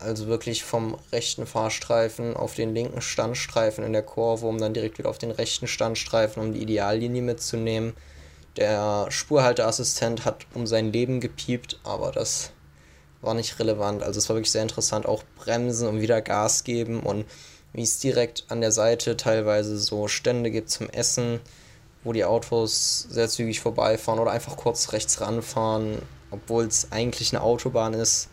Also 0.00 0.26
wirklich 0.28 0.64
vom 0.64 0.96
rechten 1.12 1.46
Fahrstreifen 1.46 2.34
auf 2.34 2.54
den 2.54 2.74
linken 2.74 3.02
Standstreifen 3.02 3.84
in 3.84 3.92
der 3.92 4.02
Kurve, 4.02 4.46
um 4.46 4.58
dann 4.58 4.72
direkt 4.72 4.98
wieder 4.98 5.10
auf 5.10 5.18
den 5.18 5.30
rechten 5.30 5.66
Standstreifen, 5.66 6.42
um 6.42 6.52
die 6.54 6.62
Ideallinie 6.62 7.22
mitzunehmen. 7.22 7.92
Der 8.56 9.06
Spurhalteassistent 9.10 10.24
hat 10.24 10.46
um 10.54 10.66
sein 10.66 10.92
Leben 10.92 11.20
gepiept, 11.20 11.78
aber 11.84 12.12
das 12.12 12.52
war 13.20 13.34
nicht 13.34 13.58
relevant. 13.58 14.02
Also 14.02 14.18
es 14.18 14.28
war 14.28 14.36
wirklich 14.36 14.50
sehr 14.50 14.62
interessant. 14.62 15.06
Auch 15.06 15.22
Bremsen 15.36 15.86
und 15.86 16.00
wieder 16.00 16.22
Gas 16.22 16.64
geben 16.64 17.00
und 17.00 17.26
wie 17.72 17.82
es 17.82 17.98
direkt 17.98 18.44
an 18.48 18.60
der 18.60 18.72
Seite 18.72 19.16
teilweise 19.16 19.78
so 19.78 20.08
Stände 20.08 20.50
gibt 20.50 20.70
zum 20.70 20.88
Essen, 20.88 21.40
wo 22.02 22.12
die 22.12 22.24
Autos 22.24 23.06
sehr 23.10 23.28
zügig 23.28 23.60
vorbeifahren 23.60 24.18
oder 24.18 24.30
einfach 24.30 24.56
kurz 24.56 24.92
rechts 24.92 25.20
ranfahren, 25.20 25.98
obwohl 26.30 26.64
es 26.64 26.90
eigentlich 26.90 27.32
eine 27.32 27.42
Autobahn 27.42 27.92
ist, 27.92 28.29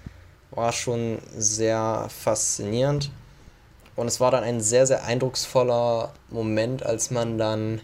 war 0.51 0.71
schon 0.71 1.19
sehr 1.35 2.07
faszinierend. 2.09 3.11
Und 3.95 4.07
es 4.07 4.19
war 4.19 4.31
dann 4.31 4.43
ein 4.43 4.61
sehr, 4.61 4.85
sehr 4.85 5.03
eindrucksvoller 5.03 6.13
Moment, 6.29 6.85
als 6.85 7.09
man 7.11 7.37
dann 7.37 7.81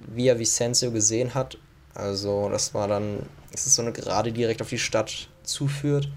Via 0.00 0.38
Vicencio 0.38 0.90
gesehen 0.90 1.34
hat. 1.34 1.58
Also 1.94 2.48
das 2.48 2.74
war 2.74 2.88
dann, 2.88 3.26
es 3.52 3.66
ist 3.66 3.74
so 3.74 3.82
eine 3.82 3.92
Gerade, 3.92 4.32
die 4.32 4.40
direkt 4.40 4.62
auf 4.62 4.68
die 4.68 4.78
Stadt 4.78 5.28
zuführt. 5.42 6.08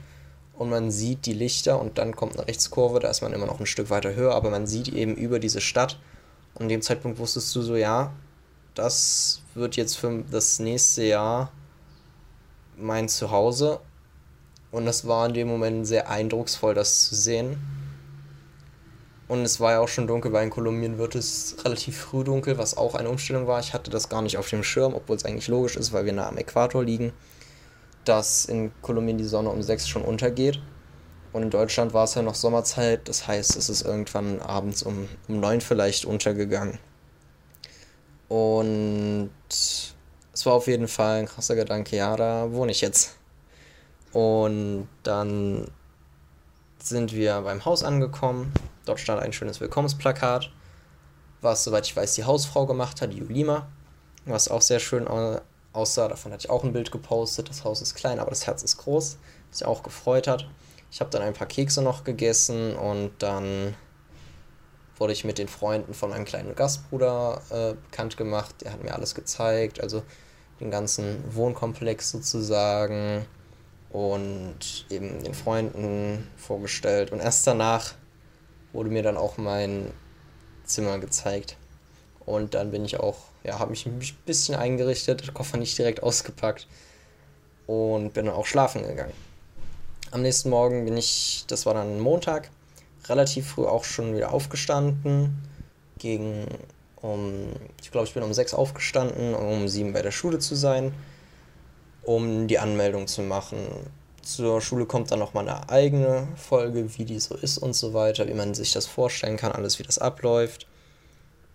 Und 0.57 0.69
man 0.69 0.91
sieht 0.91 1.25
die 1.25 1.33
Lichter 1.33 1.79
und 1.79 1.97
dann 1.97 2.15
kommt 2.15 2.38
eine 2.38 2.47
Rechtskurve, 2.47 2.99
da 2.99 3.09
ist 3.09 3.21
man 3.21 3.31
immer 3.31 3.45
noch 3.45 3.61
ein 3.61 3.65
Stück 3.65 3.89
weiter 3.89 4.13
höher, 4.13 4.35
aber 4.35 4.49
man 4.49 4.67
sieht 4.67 4.89
eben 4.89 5.15
über 5.15 5.39
diese 5.39 5.61
Stadt. 5.61 5.97
Und 6.53 6.63
in 6.63 6.69
dem 6.69 6.81
Zeitpunkt 6.81 7.17
wusstest 7.17 7.55
du 7.55 7.61
so, 7.61 7.77
ja, 7.77 8.11
das 8.75 9.41
wird 9.53 9.77
jetzt 9.77 9.97
für 9.97 10.23
das 10.29 10.59
nächste 10.59 11.03
Jahr 11.03 11.51
mein 12.77 13.07
Zuhause. 13.07 13.79
Und 14.71 14.85
das 14.85 15.07
war 15.07 15.27
in 15.27 15.33
dem 15.33 15.47
Moment 15.47 15.88
sehr 15.88 16.09
eindrucksvoll, 16.09 16.73
das 16.73 17.07
zu 17.07 17.15
sehen. 17.15 17.57
Und 19.27 19.43
es 19.43 19.59
war 19.59 19.73
ja 19.73 19.79
auch 19.79 19.88
schon 19.88 20.07
dunkel, 20.07 20.33
weil 20.33 20.43
in 20.43 20.49
Kolumbien 20.49 20.97
wird 20.97 21.13
es 21.13 21.55
relativ 21.63 21.97
früh 21.97 22.23
dunkel, 22.23 22.57
was 22.57 22.75
auch 22.75 22.95
eine 22.95 23.09
Umstellung 23.09 23.45
war. 23.45 23.59
Ich 23.59 23.73
hatte 23.73 23.91
das 23.91 24.09
gar 24.09 24.23
nicht 24.23 24.38
auf 24.38 24.49
dem 24.49 24.63
Schirm, 24.63 24.95
obwohl 24.95 25.15
es 25.15 25.25
eigentlich 25.25 25.47
logisch 25.47 25.75
ist, 25.75 25.93
weil 25.93 26.05
wir 26.05 26.13
nah 26.13 26.27
am 26.27 26.38
Äquator 26.38 26.83
liegen, 26.83 27.13
dass 28.05 28.45
in 28.45 28.71
Kolumbien 28.81 29.19
die 29.19 29.25
Sonne 29.25 29.49
um 29.49 29.61
6 29.61 29.88
schon 29.88 30.01
untergeht. 30.01 30.59
Und 31.31 31.43
in 31.43 31.51
Deutschland 31.51 31.93
war 31.93 32.05
es 32.05 32.15
ja 32.15 32.23
noch 32.23 32.33
Sommerzeit, 32.33 33.07
das 33.07 33.27
heißt, 33.27 33.55
es 33.55 33.69
ist 33.69 33.83
irgendwann 33.83 34.41
abends 34.41 34.81
um, 34.81 35.07
um 35.27 35.39
9 35.39 35.61
vielleicht 35.61 36.05
untergegangen. 36.05 36.79
Und 38.29 39.29
es 39.49 40.45
war 40.45 40.53
auf 40.53 40.65
jeden 40.65 40.88
Fall 40.88 41.19
ein 41.19 41.25
krasser 41.27 41.55
Gedanke, 41.55 41.97
ja, 41.97 42.15
da 42.15 42.51
wohne 42.51 42.71
ich 42.71 42.81
jetzt. 42.81 43.18
Und 44.13 44.87
dann 45.03 45.69
sind 46.81 47.13
wir 47.13 47.41
beim 47.41 47.65
Haus 47.65 47.83
angekommen. 47.83 48.51
Dort 48.85 48.99
stand 48.99 49.21
ein 49.21 49.33
schönes 49.33 49.59
Willkommensplakat, 49.59 50.49
was, 51.41 51.63
soweit 51.63 51.85
ich 51.85 51.95
weiß, 51.95 52.15
die 52.15 52.23
Hausfrau 52.23 52.65
gemacht 52.65 53.01
hat, 53.01 53.13
die 53.13 53.17
Julima, 53.17 53.67
was 54.25 54.47
auch 54.47 54.61
sehr 54.61 54.79
schön 54.79 55.07
aussah. 55.73 56.07
Davon 56.07 56.31
hatte 56.31 56.45
ich 56.45 56.49
auch 56.49 56.63
ein 56.63 56.73
Bild 56.73 56.91
gepostet. 56.91 57.49
Das 57.49 57.63
Haus 57.63 57.81
ist 57.81 57.95
klein, 57.95 58.19
aber 58.19 58.31
das 58.31 58.47
Herz 58.47 58.63
ist 58.63 58.77
groß, 58.77 59.17
was 59.49 59.59
sich 59.59 59.67
auch 59.67 59.83
gefreut 59.83 60.27
hat. 60.27 60.47
Ich 60.91 61.01
habe 61.01 61.11
dann 61.11 61.21
ein 61.21 61.33
paar 61.33 61.47
Kekse 61.47 61.83
noch 61.83 62.03
gegessen 62.03 62.75
und 62.75 63.11
dann 63.19 63.75
wurde 64.97 65.13
ich 65.13 65.23
mit 65.23 65.37
den 65.37 65.47
Freunden 65.47 65.93
von 65.93 66.09
meinem 66.09 66.25
kleinen 66.25 66.55
Gastbruder 66.55 67.41
äh, 67.51 67.73
bekannt 67.89 68.17
gemacht. 68.17 68.55
Der 68.61 68.73
hat 68.73 68.83
mir 68.83 68.93
alles 68.93 69.15
gezeigt, 69.15 69.81
also 69.81 70.03
den 70.59 70.71
ganzen 70.71 71.23
Wohnkomplex 71.33 72.11
sozusagen 72.11 73.25
und 73.89 74.86
eben 74.89 75.24
den 75.24 75.34
Freunden 75.34 76.27
vorgestellt. 76.38 77.12
Und 77.12 77.19
erst 77.19 77.46
danach 77.48 77.93
wurde 78.74 78.89
mir 78.89 79.03
dann 79.03 79.17
auch 79.17 79.38
mein 79.38 79.91
Zimmer 80.63 81.00
gezeigt. 81.00 81.58
Und 82.25 82.53
dann 82.53 82.72
bin 82.72 82.86
ich 82.86 83.00
auch, 83.00 83.17
ja, 83.43 83.58
habe 83.58 83.72
mich 83.72 83.86
ein 83.86 84.00
bisschen 84.25 84.55
eingerichtet, 84.55 85.34
Koffer 85.34 85.58
nicht 85.58 85.77
direkt 85.77 86.03
ausgepackt 86.03 86.67
und 87.65 88.13
bin 88.13 88.25
dann 88.25 88.36
auch 88.36 88.46
schlafen 88.46 88.84
gegangen. 88.84 89.13
Am 90.12 90.22
nächsten 90.22 90.50
Morgen 90.50 90.86
bin 90.86 90.98
ich, 90.98 91.46
das 91.48 91.65
war 91.65 91.74
dann 91.74 92.00
Montag, 92.00 92.50
relativ 93.08 93.50
früh 93.50 93.65
auch 93.65 93.84
schon 93.84 94.15
wieder 94.15 94.31
aufgestanden. 94.31 95.43
Gegen 95.98 96.46
um, 97.01 97.53
ich 97.81 97.91
glaube, 97.91 98.08
ich 98.08 98.13
bin 98.13 98.24
um 98.24 98.34
sechs 98.34 98.53
aufgestanden, 98.53 99.34
um 99.34 99.48
um 99.48 99.67
sieben 99.67 99.93
bei 99.93 100.01
der 100.01 100.12
Schule 100.12 100.39
zu 100.39 100.55
sein, 100.55 100.93
um 102.09 102.47
die 102.47 102.57
Anmeldung 102.57 103.05
zu 103.05 103.21
machen. 103.21 103.59
Zur 104.23 104.61
Schule 104.61 104.87
kommt 104.87 105.11
dann 105.11 105.19
nochmal 105.19 105.47
eine 105.47 105.69
eigene 105.69 106.27
Folge, 106.35 106.97
wie 106.97 107.05
die 107.05 107.19
so 107.19 107.35
ist 107.35 107.59
und 107.59 107.73
so 107.73 107.93
weiter, 107.93 108.27
wie 108.27 108.33
man 108.33 108.55
sich 108.55 108.71
das 108.71 108.87
vorstellen 108.87 109.37
kann, 109.37 109.51
alles 109.51 109.77
wie 109.77 109.83
das 109.83 109.99
abläuft. 109.99 110.65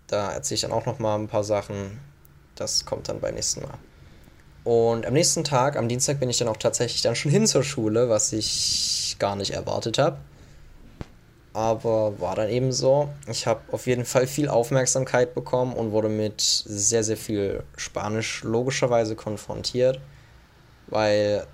Da 0.07 0.31
erzähle 0.31 0.55
ich 0.55 0.61
dann 0.61 0.71
auch 0.71 0.85
nochmal 0.85 1.19
ein 1.19 1.27
paar 1.27 1.43
Sachen. 1.43 1.99
Das 2.55 2.85
kommt 2.85 3.09
dann 3.09 3.19
beim 3.19 3.35
nächsten 3.35 3.63
Mal. 3.63 3.77
Und 4.63 5.05
am 5.05 5.13
nächsten 5.13 5.43
Tag, 5.43 5.75
am 5.75 5.89
Dienstag, 5.89 6.21
bin 6.21 6.29
ich 6.29 6.37
dann 6.37 6.47
auch 6.47 6.55
tatsächlich 6.55 7.01
dann 7.01 7.17
schon 7.17 7.31
hin 7.31 7.47
zur 7.47 7.63
Schule, 7.63 8.07
was 8.07 8.31
ich 8.31 9.17
gar 9.19 9.35
nicht 9.35 9.51
erwartet 9.51 9.97
habe 9.97 10.19
aber 11.55 12.19
war 12.19 12.35
dann 12.35 12.49
eben 12.49 12.73
so. 12.73 13.07
Ich 13.27 13.47
habe 13.47 13.61
auf 13.71 13.87
jeden 13.87 14.03
Fall 14.03 14.27
viel 14.27 14.49
Aufmerksamkeit 14.49 15.33
bekommen 15.33 15.73
und 15.73 15.93
wurde 15.93 16.09
mit 16.09 16.41
sehr, 16.41 17.01
sehr 17.01 17.15
viel 17.15 17.63
Spanisch 17.77 18.43
logischerweise 18.43 19.15
konfrontiert, 19.15 20.01
weil 20.87 21.45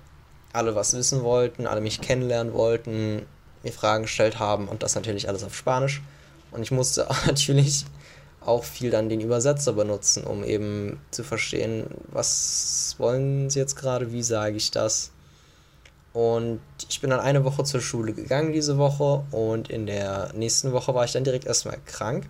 alle 0.52 0.74
was 0.74 0.94
wissen 0.94 1.22
wollten, 1.22 1.66
alle 1.66 1.80
mich 1.80 2.00
kennenlernen 2.00 2.52
wollten, 2.52 3.26
mir 3.62 3.72
Fragen 3.72 4.02
gestellt 4.02 4.38
haben 4.38 4.68
und 4.68 4.82
das 4.82 4.94
natürlich 4.94 5.28
alles 5.28 5.44
auf 5.44 5.54
Spanisch. 5.54 6.02
Und 6.50 6.62
ich 6.62 6.70
musste 6.70 7.06
natürlich 7.26 7.86
auch 8.44 8.64
viel 8.64 8.90
dann 8.90 9.08
den 9.08 9.20
Übersetzer 9.20 9.72
benutzen, 9.72 10.24
um 10.24 10.44
eben 10.44 11.00
zu 11.10 11.22
verstehen, 11.22 11.86
was 12.08 12.96
wollen 12.98 13.50
sie 13.50 13.60
jetzt 13.60 13.76
gerade, 13.76 14.12
wie 14.12 14.22
sage 14.22 14.56
ich 14.56 14.70
das. 14.70 15.12
Und 16.12 16.60
ich 16.90 17.00
bin 17.00 17.10
dann 17.10 17.20
eine 17.20 17.44
Woche 17.44 17.64
zur 17.64 17.80
Schule 17.80 18.12
gegangen 18.12 18.52
diese 18.52 18.76
Woche 18.76 19.24
und 19.30 19.70
in 19.70 19.86
der 19.86 20.30
nächsten 20.34 20.72
Woche 20.72 20.94
war 20.94 21.04
ich 21.04 21.12
dann 21.12 21.24
direkt 21.24 21.46
erstmal 21.46 21.78
krank. 21.86 22.28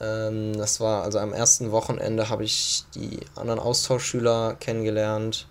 Ähm, 0.00 0.56
das 0.56 0.80
war 0.80 1.02
also 1.02 1.18
am 1.18 1.34
ersten 1.34 1.70
Wochenende 1.70 2.30
habe 2.30 2.44
ich 2.44 2.84
die 2.94 3.20
anderen 3.34 3.60
Austauschschüler 3.60 4.56
kennengelernt 4.58 5.48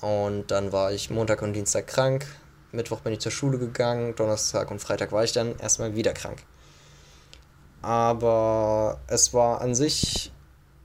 und 0.00 0.50
dann 0.50 0.72
war 0.72 0.92
ich 0.92 1.10
Montag 1.10 1.42
und 1.42 1.52
Dienstag 1.52 1.86
krank. 1.86 2.26
Mittwoch 2.72 3.00
bin 3.00 3.12
ich 3.12 3.20
zur 3.20 3.32
Schule 3.32 3.58
gegangen, 3.58 4.14
Donnerstag 4.14 4.70
und 4.70 4.80
Freitag 4.80 5.12
war 5.12 5.24
ich 5.24 5.32
dann 5.32 5.58
erstmal 5.58 5.94
wieder 5.94 6.12
krank. 6.12 6.42
Aber 7.82 8.98
es 9.06 9.32
war 9.34 9.60
an 9.60 9.74
sich 9.74 10.32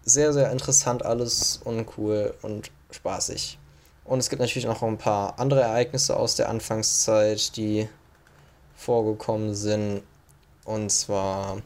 sehr, 0.03 0.33
sehr 0.33 0.51
interessant 0.51 1.05
alles 1.05 1.59
und 1.63 1.85
cool 1.97 2.33
und 2.41 2.71
spaßig. 2.91 3.57
Und 4.05 4.19
es 4.19 4.29
gibt 4.29 4.39
natürlich 4.39 4.65
noch 4.65 4.83
ein 4.83 4.97
paar 4.97 5.39
andere 5.39 5.61
Ereignisse 5.61 6.15
aus 6.15 6.35
der 6.35 6.47
Anfangszeit, 6.49 7.57
die 7.57 7.89
vorgekommen 8.75 9.55
sind. 9.55 10.03
Und 10.63 10.91
zwar 10.91 11.61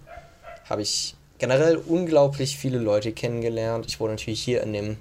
habe 0.70 0.82
ich 0.82 1.16
generell 1.38 1.78
unglaublich 1.78 2.58
viele 2.58 2.80
Leute 2.80 3.12
kennengelernt. 3.12 3.86
Ich 3.88 4.00
wurde 4.00 4.14
natürlich 4.14 4.42
hier 4.42 4.64
in 4.64 4.74
dem, 4.74 4.98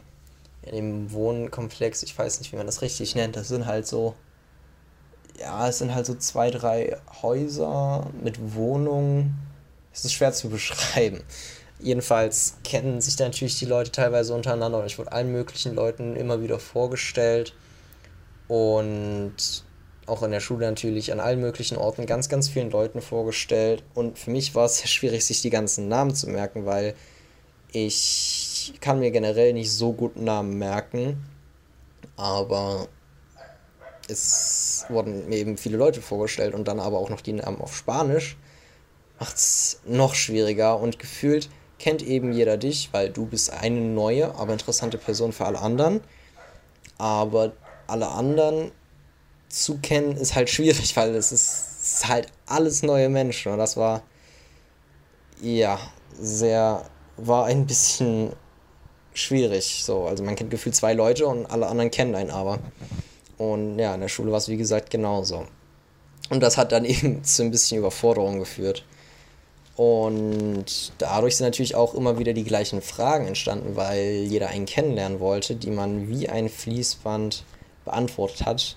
in 0.62 0.74
dem 0.74 1.12
Wohnkomplex, 1.12 2.02
ich 2.02 2.16
weiß 2.18 2.40
nicht, 2.40 2.52
wie 2.52 2.56
man 2.56 2.66
das 2.66 2.82
richtig 2.82 3.14
nennt, 3.14 3.36
das 3.36 3.48
sind 3.48 3.66
halt 3.66 3.86
so, 3.86 4.14
ja, 5.38 5.68
es 5.68 5.78
sind 5.78 5.94
halt 5.94 6.06
so 6.06 6.14
zwei, 6.14 6.50
drei 6.50 6.96
Häuser 7.22 8.10
mit 8.22 8.54
Wohnungen. 8.54 9.38
Es 9.92 10.04
ist 10.04 10.12
schwer 10.12 10.32
zu 10.32 10.48
beschreiben. 10.48 11.22
Jedenfalls 11.80 12.56
kennen 12.64 13.00
sich 13.00 13.16
da 13.16 13.24
natürlich 13.24 13.58
die 13.58 13.64
Leute 13.64 13.92
teilweise 13.92 14.34
untereinander 14.34 14.80
und 14.80 14.86
ich 14.86 14.98
wurde 14.98 15.12
allen 15.12 15.30
möglichen 15.30 15.74
Leuten 15.74 16.16
immer 16.16 16.42
wieder 16.42 16.58
vorgestellt 16.58 17.54
und 18.48 19.34
auch 20.06 20.22
in 20.22 20.30
der 20.32 20.40
Schule 20.40 20.66
natürlich 20.66 21.12
an 21.12 21.20
allen 21.20 21.40
möglichen 21.40 21.76
Orten 21.76 22.06
ganz, 22.06 22.28
ganz 22.28 22.48
vielen 22.48 22.70
Leuten 22.70 23.00
vorgestellt 23.00 23.84
und 23.94 24.18
für 24.18 24.30
mich 24.30 24.56
war 24.56 24.64
es 24.64 24.78
sehr 24.78 24.88
schwierig, 24.88 25.24
sich 25.24 25.40
die 25.40 25.50
ganzen 25.50 25.86
Namen 25.86 26.14
zu 26.14 26.28
merken, 26.28 26.66
weil 26.66 26.94
ich 27.70 28.47
kann 28.80 29.00
mir 29.00 29.10
generell 29.10 29.52
nicht 29.52 29.72
so 29.72 29.92
gut 29.92 30.16
Namen 30.16 30.58
merken, 30.58 31.24
aber 32.16 32.88
es 34.08 34.86
wurden 34.88 35.28
mir 35.28 35.36
eben 35.36 35.56
viele 35.56 35.76
Leute 35.76 36.00
vorgestellt 36.00 36.54
und 36.54 36.66
dann 36.66 36.80
aber 36.80 36.98
auch 36.98 37.10
noch 37.10 37.20
die 37.20 37.34
Namen 37.34 37.60
auf 37.60 37.76
Spanisch 37.76 38.36
macht 39.18 39.36
es 39.36 39.80
noch 39.84 40.14
schwieriger 40.14 40.78
und 40.78 40.98
gefühlt 40.98 41.48
kennt 41.78 42.02
eben 42.02 42.32
jeder 42.32 42.56
dich, 42.56 42.90
weil 42.92 43.10
du 43.10 43.26
bist 43.26 43.50
eine 43.52 43.80
neue, 43.80 44.34
aber 44.34 44.52
interessante 44.52 44.98
Person 44.98 45.32
für 45.32 45.46
alle 45.46 45.60
anderen. 45.60 46.00
Aber 46.98 47.52
alle 47.86 48.08
anderen 48.08 48.72
zu 49.48 49.78
kennen 49.78 50.16
ist 50.16 50.34
halt 50.34 50.50
schwierig, 50.50 50.96
weil 50.96 51.14
es 51.14 51.32
ist, 51.32 51.82
ist 51.82 52.08
halt 52.08 52.28
alles 52.46 52.82
neue 52.82 53.08
Menschen. 53.08 53.52
Und 53.52 53.58
das 53.58 53.76
war, 53.76 54.02
ja, 55.40 55.78
sehr, 56.20 56.84
war 57.16 57.46
ein 57.46 57.66
bisschen 57.66 58.32
schwierig. 59.18 59.82
So, 59.84 60.04
also 60.04 60.22
man 60.22 60.36
kennt 60.36 60.50
gefühlt 60.50 60.74
zwei 60.74 60.94
Leute 60.94 61.26
und 61.26 61.46
alle 61.46 61.66
anderen 61.66 61.90
kennen 61.90 62.14
einen 62.14 62.30
aber. 62.30 62.58
Und 63.36 63.78
ja, 63.78 63.94
in 63.94 64.00
der 64.00 64.08
Schule 64.08 64.30
war 64.32 64.38
es 64.38 64.48
wie 64.48 64.56
gesagt 64.56 64.90
genauso. 64.90 65.46
Und 66.30 66.40
das 66.40 66.56
hat 66.56 66.72
dann 66.72 66.84
eben 66.86 67.24
zu 67.24 67.42
ein 67.42 67.50
bisschen 67.50 67.78
Überforderung 67.78 68.38
geführt. 68.38 68.84
Und 69.76 70.92
dadurch 70.98 71.36
sind 71.36 71.46
natürlich 71.46 71.76
auch 71.76 71.94
immer 71.94 72.18
wieder 72.18 72.32
die 72.32 72.42
gleichen 72.42 72.82
Fragen 72.82 73.28
entstanden, 73.28 73.76
weil 73.76 74.24
jeder 74.26 74.48
einen 74.48 74.66
kennenlernen 74.66 75.20
wollte, 75.20 75.54
die 75.54 75.70
man 75.70 76.08
wie 76.08 76.28
ein 76.28 76.48
Fließband 76.48 77.44
beantwortet 77.84 78.44
hat. 78.44 78.76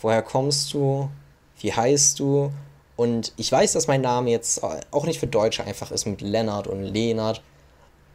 Woher 0.00 0.22
kommst 0.22 0.74
du? 0.74 1.08
Wie 1.60 1.72
heißt 1.72 2.18
du? 2.18 2.50
Und 2.96 3.32
ich 3.36 3.52
weiß, 3.52 3.74
dass 3.74 3.86
mein 3.86 4.00
Name 4.00 4.30
jetzt 4.30 4.60
auch 4.90 5.06
nicht 5.06 5.20
für 5.20 5.28
Deutsche 5.28 5.64
einfach 5.64 5.92
ist 5.92 6.04
mit 6.06 6.20
Lennart 6.20 6.66
und 6.66 6.82
Lenart. 6.82 7.42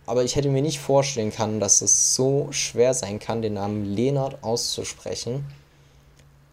Aber 0.06 0.24
ich 0.24 0.36
hätte 0.36 0.50
mir 0.50 0.62
nicht 0.62 0.80
vorstellen 0.80 1.32
können, 1.32 1.60
dass 1.60 1.82
es 1.82 2.16
so 2.16 2.48
schwer 2.52 2.94
sein 2.94 3.20
kann, 3.20 3.42
den 3.42 3.54
Namen 3.54 3.86
Lenart 3.86 4.44
auszusprechen. 4.44 5.46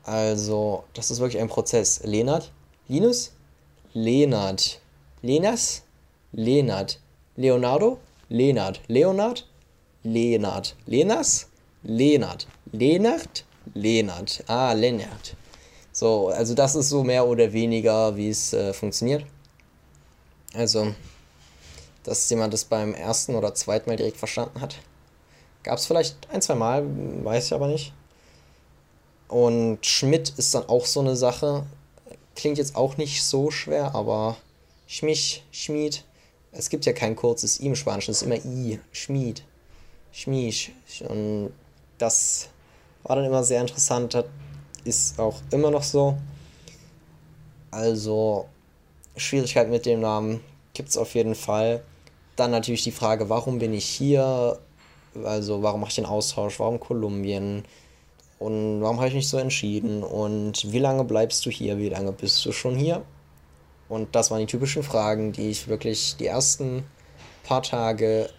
Also, 0.05 0.85
das 0.95 1.11
ist 1.11 1.21
wirklich 1.21 1.41
ein 1.41 1.49
Prozess. 1.49 2.01
Lenart? 2.05 2.51
Linus? 2.89 3.33
Lenart. 3.93 4.81
Lenas? 5.21 5.83
Lenart. 6.33 6.99
Leonardo? 7.37 7.99
Lenart. 8.29 8.81
Leonard? 8.89 9.47
Lenart. 10.03 10.75
Lenas? 10.87 11.49
Lenart. 11.83 12.47
Lenart? 12.73 13.45
Lenart. 13.75 14.45
Ah, 14.47 14.73
Lennart. 14.73 15.37
So, 15.93 16.29
also 16.29 16.55
das 16.55 16.75
ist 16.75 16.89
so 16.89 17.05
mehr 17.05 17.27
oder 17.27 17.53
weniger, 17.53 18.17
wie 18.17 18.31
es 18.31 18.53
äh, 18.55 18.73
funktioniert. 18.73 19.25
Also, 20.55 20.95
dass 22.05 22.29
jemand 22.31 22.53
das 22.53 22.65
beim 22.65 22.95
ersten 22.95 23.35
oder 23.35 23.55
zweiten 23.55 23.91
Mal 23.91 23.97
direkt 23.97 24.17
verstanden 24.17 24.61
hat. 24.61 24.77
Gab 25.63 25.79
es 25.79 25.87
vielleicht 25.87 26.17
ein, 26.31 26.43
zwei 26.43 26.55
Mal, 26.55 26.85
weiß 27.25 27.47
ich 27.47 27.53
aber 27.53 27.69
nicht. 27.69 27.93
Und 29.29 29.85
Schmidt 29.87 30.31
ist 30.37 30.55
dann 30.55 30.69
auch 30.69 30.85
so 30.85 31.01
eine 31.01 31.17
Sache. 31.17 31.65
Klingt 32.35 32.59
jetzt 32.59 32.77
auch 32.77 32.97
nicht 32.97 33.23
so 33.23 33.51
schwer, 33.51 33.95
aber 33.95 34.37
Schmich, 34.87 35.45
Schmied. 35.53 36.05
Es 36.51 36.69
gibt 36.69 36.85
ja 36.85 36.93
kein 36.93 37.17
kurzes 37.17 37.61
I 37.61 37.67
im 37.67 37.77
Spanischen, 37.77 38.11
es 38.11 38.23
ist 38.23 38.27
immer 38.27 38.45
I. 38.45 38.79
Schmied. 38.93 39.43
Schmisch. 40.13 40.73
Und 41.09 41.53
das 41.99 42.49
war 43.05 43.17
dann 43.17 43.25
immer 43.25 43.43
sehr 43.43 43.61
interessant. 43.61 44.15
Das 44.15 44.27
ist 44.85 45.19
auch 45.19 45.41
immer 45.51 45.71
noch 45.71 45.83
so. 45.83 46.19
Also, 47.71 48.49
Schwierigkeit 49.17 49.71
mit 49.71 49.87
dem 49.87 50.01
Namen 50.01 50.41
gibt 50.75 50.91
es 50.91 50.99
auf 50.99 51.15
jeden 51.15 51.35
Fall. 51.35 51.83
Dann 52.37 52.51
natürlich 52.51 52.85
die 52.85 52.93
Frage, 52.93 53.29
warum 53.29 53.59
bin 53.59 53.73
ich 53.73 53.85
hier? 53.85 54.59
Also, 55.25 55.63
warum 55.63 55.81
mache 55.81 55.91
ich 55.91 55.97
den 55.97 56.07
Austausch? 56.07 56.59
Warum 56.59 56.81
Kolumbien? 56.81 57.65
Und 58.39 58.81
warum 58.81 58.97
habe 58.97 59.09
ich 59.09 59.15
mich 59.15 59.29
so 59.29 59.39
entschieden? 59.39 60.03
Und 60.03 60.73
wie 60.73 60.79
lange 60.79 61.05
bleibst 61.05 61.47
du 61.47 61.51
hier? 61.51 61.79
Wie 61.79 61.91
lange 61.91 62.13
bist 62.13 62.45
du 62.45 62.53
schon 62.53 62.77
hier? 62.77 63.03
Und 63.89 64.15
das 64.17 64.31
waren 64.31 64.41
die 64.41 64.47
typischen 64.47 64.83
Fragen, 64.83 65.33
die 65.33 65.51
ich 65.51 65.69
wirklich 65.69 66.17
die 66.17 66.27
ersten 66.27 66.85
paar 67.45 67.63
Tage 67.63 68.31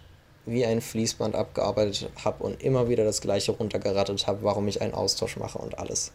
wie 0.46 0.66
ein 0.66 0.80
Fließband 0.80 1.34
abgearbeitet 1.34 2.10
habe 2.24 2.42
und 2.44 2.62
immer 2.62 2.88
wieder 2.88 3.04
das 3.04 3.20
gleiche 3.20 3.52
runtergerattet 3.52 4.26
habe, 4.26 4.42
warum 4.42 4.68
ich 4.68 4.82
einen 4.82 4.94
Austausch 4.94 5.36
mache 5.36 5.58
und 5.58 5.78
alles. 5.78 6.12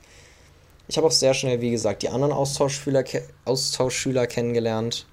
Ich 0.87 0.97
habe 0.97 1.07
auch 1.07 1.11
sehr 1.11 1.33
schnell, 1.33 1.61
wie 1.61 1.71
gesagt, 1.71 2.01
die 2.03 2.09
anderen 2.09 2.33
Austauschschüler, 2.33 3.03
Austauschschüler 3.45 4.27
kennengelernt 4.27 5.05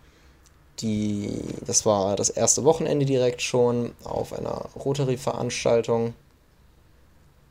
die, 0.80 1.42
das 1.66 1.86
war 1.86 2.16
das 2.16 2.30
erste 2.30 2.64
Wochenende 2.64 3.06
direkt 3.06 3.42
schon 3.42 3.92
auf 4.04 4.32
einer 4.32 4.66
Rotary-Veranstaltung. 4.76 6.14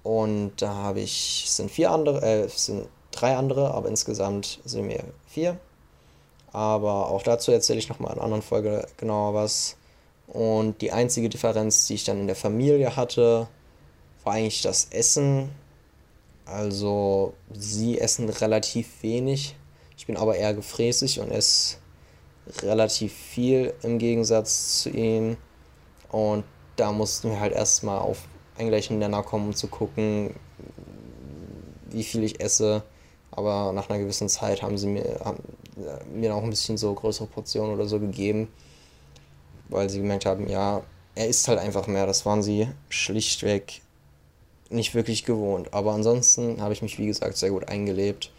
Und 0.03 0.53
da 0.57 0.73
habe 0.73 0.99
ich, 0.99 1.45
sind 1.47 1.71
vier 1.71 1.91
andere, 1.91 2.21
äh, 2.21 2.47
sind 2.47 2.87
drei 3.11 3.35
andere, 3.35 3.73
aber 3.73 3.89
insgesamt 3.89 4.59
sind 4.65 4.87
wir 4.87 5.03
vier. 5.27 5.57
Aber 6.51 7.09
auch 7.09 7.23
dazu 7.23 7.51
erzähle 7.51 7.79
ich 7.79 7.89
nochmal 7.89 8.11
in 8.11 8.17
einer 8.17 8.23
anderen 8.25 8.43
Folge 8.43 8.87
genauer 8.97 9.33
was. 9.33 9.75
Und 10.27 10.81
die 10.81 10.91
einzige 10.91 11.29
Differenz, 11.29 11.87
die 11.87 11.95
ich 11.95 12.03
dann 12.03 12.19
in 12.19 12.27
der 12.27 12.35
Familie 12.35 12.95
hatte, 12.95 13.47
war 14.23 14.33
eigentlich 14.33 14.61
das 14.61 14.85
Essen. 14.91 15.49
Also, 16.45 17.33
sie 17.51 17.99
essen 17.99 18.29
relativ 18.29 19.01
wenig. 19.01 19.55
Ich 19.97 20.05
bin 20.05 20.17
aber 20.17 20.35
eher 20.35 20.53
gefräßig 20.53 21.19
und 21.19 21.31
esse 21.31 21.77
relativ 22.61 23.13
viel 23.13 23.73
im 23.81 23.99
Gegensatz 23.99 24.81
zu 24.81 24.89
ihm. 24.89 25.37
Und 26.09 26.43
da 26.75 26.91
mussten 26.91 27.29
wir 27.29 27.39
halt 27.39 27.53
erstmal 27.53 27.99
auf 27.99 28.27
einen 28.57 28.69
gleichen 28.69 28.99
Nenner 28.99 29.23
kommen, 29.23 29.47
um 29.47 29.55
zu 29.55 29.67
gucken, 29.67 30.35
wie 31.89 32.03
viel 32.03 32.23
ich 32.23 32.39
esse. 32.39 32.83
Aber 33.31 33.73
nach 33.73 33.89
einer 33.89 33.99
gewissen 33.99 34.29
Zeit 34.29 34.61
haben 34.61 34.77
sie 34.77 34.87
mir, 34.87 35.19
haben 35.23 35.43
mir 36.13 36.35
auch 36.35 36.43
ein 36.43 36.49
bisschen 36.49 36.77
so 36.77 36.93
größere 36.93 37.27
Portionen 37.27 37.73
oder 37.73 37.85
so 37.85 37.99
gegeben, 37.99 38.47
weil 39.67 39.89
sie 39.89 39.99
gemerkt 39.99 40.25
haben, 40.25 40.47
ja, 40.47 40.83
er 41.15 41.27
isst 41.27 41.47
halt 41.47 41.59
einfach 41.59 41.87
mehr. 41.87 42.05
Das 42.05 42.25
waren 42.25 42.43
sie 42.43 42.67
schlichtweg 42.89 43.81
nicht 44.69 44.95
wirklich 44.95 45.25
gewohnt. 45.25 45.73
Aber 45.73 45.93
ansonsten 45.93 46.61
habe 46.61 46.73
ich 46.73 46.81
mich, 46.81 46.97
wie 46.97 47.07
gesagt, 47.07 47.37
sehr 47.37 47.49
gut 47.49 47.67
eingelebt 47.67 48.31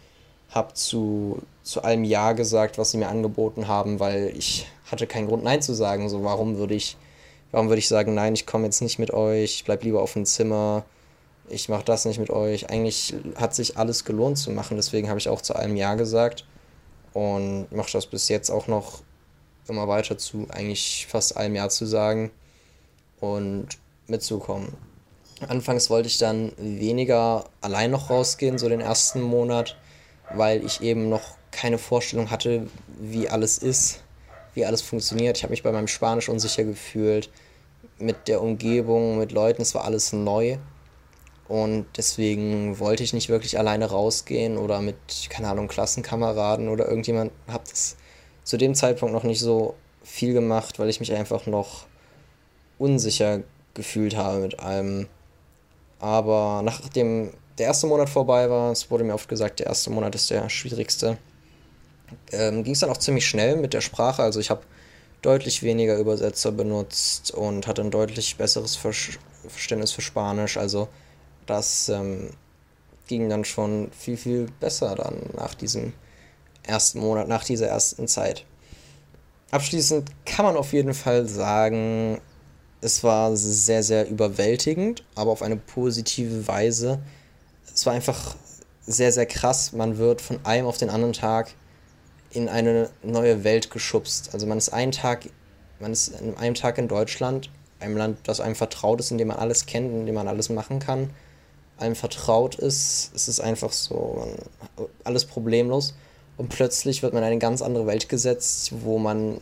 habe 0.49 0.73
zu, 0.73 1.41
zu 1.63 1.83
allem 1.83 2.03
Ja 2.03 2.33
gesagt, 2.33 2.77
was 2.77 2.91
sie 2.91 2.97
mir 2.97 3.09
angeboten 3.09 3.67
haben, 3.67 3.99
weil 3.99 4.33
ich 4.37 4.67
hatte 4.89 5.07
keinen 5.07 5.27
Grund, 5.27 5.43
Nein 5.43 5.61
zu 5.61 5.73
sagen. 5.73 6.09
So, 6.09 6.23
warum 6.23 6.57
würde 6.57 6.75
ich, 6.75 6.97
warum 7.51 7.67
würde 7.67 7.79
ich 7.79 7.87
sagen, 7.87 8.13
nein, 8.13 8.33
ich 8.33 8.45
komme 8.45 8.65
jetzt 8.65 8.81
nicht 8.81 8.99
mit 8.99 9.11
euch, 9.11 9.55
ich 9.55 9.65
bleib 9.65 9.83
lieber 9.83 10.01
auf 10.01 10.13
dem 10.13 10.25
Zimmer, 10.25 10.85
ich 11.49 11.69
mache 11.69 11.83
das 11.83 12.05
nicht 12.05 12.19
mit 12.19 12.29
euch. 12.29 12.69
Eigentlich 12.69 13.13
hat 13.35 13.55
sich 13.55 13.77
alles 13.77 14.05
gelohnt 14.05 14.37
zu 14.37 14.51
machen, 14.51 14.77
deswegen 14.77 15.09
habe 15.09 15.19
ich 15.19 15.29
auch 15.29 15.41
zu 15.41 15.55
allem 15.55 15.75
Ja 15.75 15.95
gesagt 15.95 16.45
und 17.13 17.71
mache 17.71 17.91
das 17.91 18.05
bis 18.05 18.29
jetzt 18.29 18.49
auch 18.49 18.67
noch 18.67 19.01
immer 19.67 19.87
weiter 19.87 20.17
zu, 20.17 20.47
eigentlich 20.49 21.07
fast 21.09 21.35
allem 21.35 21.55
Ja 21.55 21.69
zu 21.69 21.85
sagen 21.85 22.31
und 23.19 23.67
mitzukommen. 24.07 24.73
Anfangs 25.47 25.89
wollte 25.89 26.07
ich 26.07 26.17
dann 26.17 26.51
weniger 26.57 27.45
allein 27.61 27.91
noch 27.91 28.09
rausgehen, 28.09 28.57
so 28.57 28.69
den 28.69 28.81
ersten 28.81 29.21
Monat 29.21 29.77
weil 30.29 30.65
ich 30.65 30.81
eben 30.81 31.09
noch 31.09 31.37
keine 31.51 31.77
Vorstellung 31.77 32.29
hatte, 32.29 32.67
wie 32.99 33.29
alles 33.29 33.57
ist, 33.57 34.03
wie 34.53 34.65
alles 34.65 34.81
funktioniert. 34.81 35.37
Ich 35.37 35.43
habe 35.43 35.51
mich 35.51 35.63
bei 35.63 35.71
meinem 35.71 35.87
Spanisch 35.87 36.29
unsicher 36.29 36.63
gefühlt, 36.63 37.29
mit 37.99 38.27
der 38.27 38.41
Umgebung, 38.41 39.17
mit 39.17 39.31
Leuten, 39.31 39.61
es 39.61 39.73
war 39.73 39.85
alles 39.85 40.13
neu. 40.13 40.57
Und 41.47 41.85
deswegen 41.95 42.77
wollte 42.79 43.03
ich 43.03 43.13
nicht 43.13 43.29
wirklich 43.29 43.57
alleine 43.57 43.85
rausgehen 43.85 44.57
oder 44.57 44.81
mit, 44.81 44.97
keine 45.29 45.47
Ahnung, 45.47 45.67
Klassenkameraden 45.67 46.67
oder 46.67 46.87
irgendjemand. 46.89 47.31
Habe 47.47 47.63
das 47.69 47.95
zu 48.43 48.57
dem 48.57 48.75
Zeitpunkt 48.75 49.13
noch 49.13 49.23
nicht 49.23 49.39
so 49.39 49.75
viel 50.03 50.33
gemacht, 50.33 50.77
weil 50.79 50.89
ich 50.89 50.99
mich 50.99 51.13
einfach 51.13 51.45
noch 51.45 51.85
unsicher 52.77 53.41
gefühlt 53.73 54.17
habe 54.17 54.39
mit 54.39 54.59
allem. 54.59 55.07
Aber 55.99 56.61
nach 56.63 56.87
dem 56.89 57.31
der 57.57 57.67
erste 57.67 57.87
Monat 57.87 58.09
vorbei 58.09 58.49
war, 58.49 58.71
es 58.71 58.89
wurde 58.91 59.03
mir 59.03 59.13
oft 59.13 59.29
gesagt, 59.29 59.59
der 59.59 59.67
erste 59.67 59.89
Monat 59.89 60.15
ist 60.15 60.29
der 60.29 60.49
schwierigste, 60.49 61.17
ähm, 62.31 62.63
ging 62.63 62.73
es 62.73 62.79
dann 62.79 62.89
auch 62.89 62.97
ziemlich 62.97 63.27
schnell 63.27 63.57
mit 63.57 63.73
der 63.73 63.81
Sprache. 63.81 64.21
Also 64.21 64.39
ich 64.39 64.49
habe 64.49 64.61
deutlich 65.21 65.63
weniger 65.63 65.97
Übersetzer 65.97 66.51
benutzt 66.51 67.31
und 67.31 67.67
hatte 67.67 67.81
ein 67.81 67.91
deutlich 67.91 68.37
besseres 68.37 68.75
Ver 68.75 68.93
Verständnis 69.47 69.91
für 69.91 70.01
Spanisch. 70.01 70.57
Also 70.57 70.89
das 71.45 71.89
ähm, 71.89 72.31
ging 73.07 73.29
dann 73.29 73.45
schon 73.45 73.89
viel, 73.97 74.17
viel 74.17 74.47
besser 74.59 74.95
dann 74.95 75.15
nach 75.35 75.53
diesem 75.53 75.93
ersten 76.63 76.99
Monat, 76.99 77.27
nach 77.27 77.45
dieser 77.45 77.67
ersten 77.67 78.07
Zeit. 78.07 78.45
Abschließend 79.51 80.09
kann 80.25 80.45
man 80.45 80.57
auf 80.57 80.73
jeden 80.73 80.93
Fall 80.93 81.27
sagen, 81.27 82.19
es 82.81 83.03
war 83.03 83.35
sehr, 83.37 83.81
sehr 83.81 84.09
überwältigend, 84.09 85.03
aber 85.15 85.31
auf 85.31 85.41
eine 85.41 85.55
positive 85.55 86.47
Weise 86.47 86.99
es 87.73 87.85
war 87.85 87.93
einfach 87.93 88.35
sehr, 88.85 89.11
sehr 89.11 89.25
krass. 89.25 89.73
Man 89.73 89.97
wird 89.97 90.21
von 90.21 90.39
einem 90.45 90.65
auf 90.65 90.77
den 90.77 90.89
anderen 90.89 91.13
Tag 91.13 91.53
in 92.31 92.49
eine 92.49 92.89
neue 93.03 93.43
Welt 93.43 93.69
geschubst. 93.69 94.31
Also 94.33 94.47
man 94.47 94.57
ist 94.57 94.69
einen 94.69 94.91
Tag, 94.91 95.29
man 95.79 95.91
ist 95.91 96.15
an 96.19 96.37
einem 96.37 96.55
Tag 96.55 96.77
in 96.77 96.87
Deutschland, 96.87 97.49
einem 97.79 97.97
Land, 97.97 98.19
das 98.23 98.39
einem 98.39 98.55
vertraut 98.55 98.99
ist, 98.99 99.11
in 99.11 99.17
dem 99.17 99.27
man 99.27 99.37
alles 99.37 99.65
kennt, 99.65 99.91
in 99.91 100.05
dem 100.05 100.15
man 100.15 100.27
alles 100.27 100.49
machen 100.49 100.79
kann, 100.79 101.11
einem 101.77 101.95
vertraut 101.95 102.55
ist. 102.55 103.11
Es 103.13 103.27
ist 103.27 103.39
einfach 103.39 103.71
so, 103.71 104.25
man, 104.77 104.87
alles 105.03 105.25
problemlos. 105.25 105.93
Und 106.37 106.49
plötzlich 106.49 107.03
wird 107.03 107.13
man 107.13 107.23
in 107.23 107.27
eine 107.27 107.39
ganz 107.39 107.61
andere 107.61 107.87
Welt 107.87 108.09
gesetzt, 108.09 108.71
wo 108.83 108.99
man, 108.99 109.41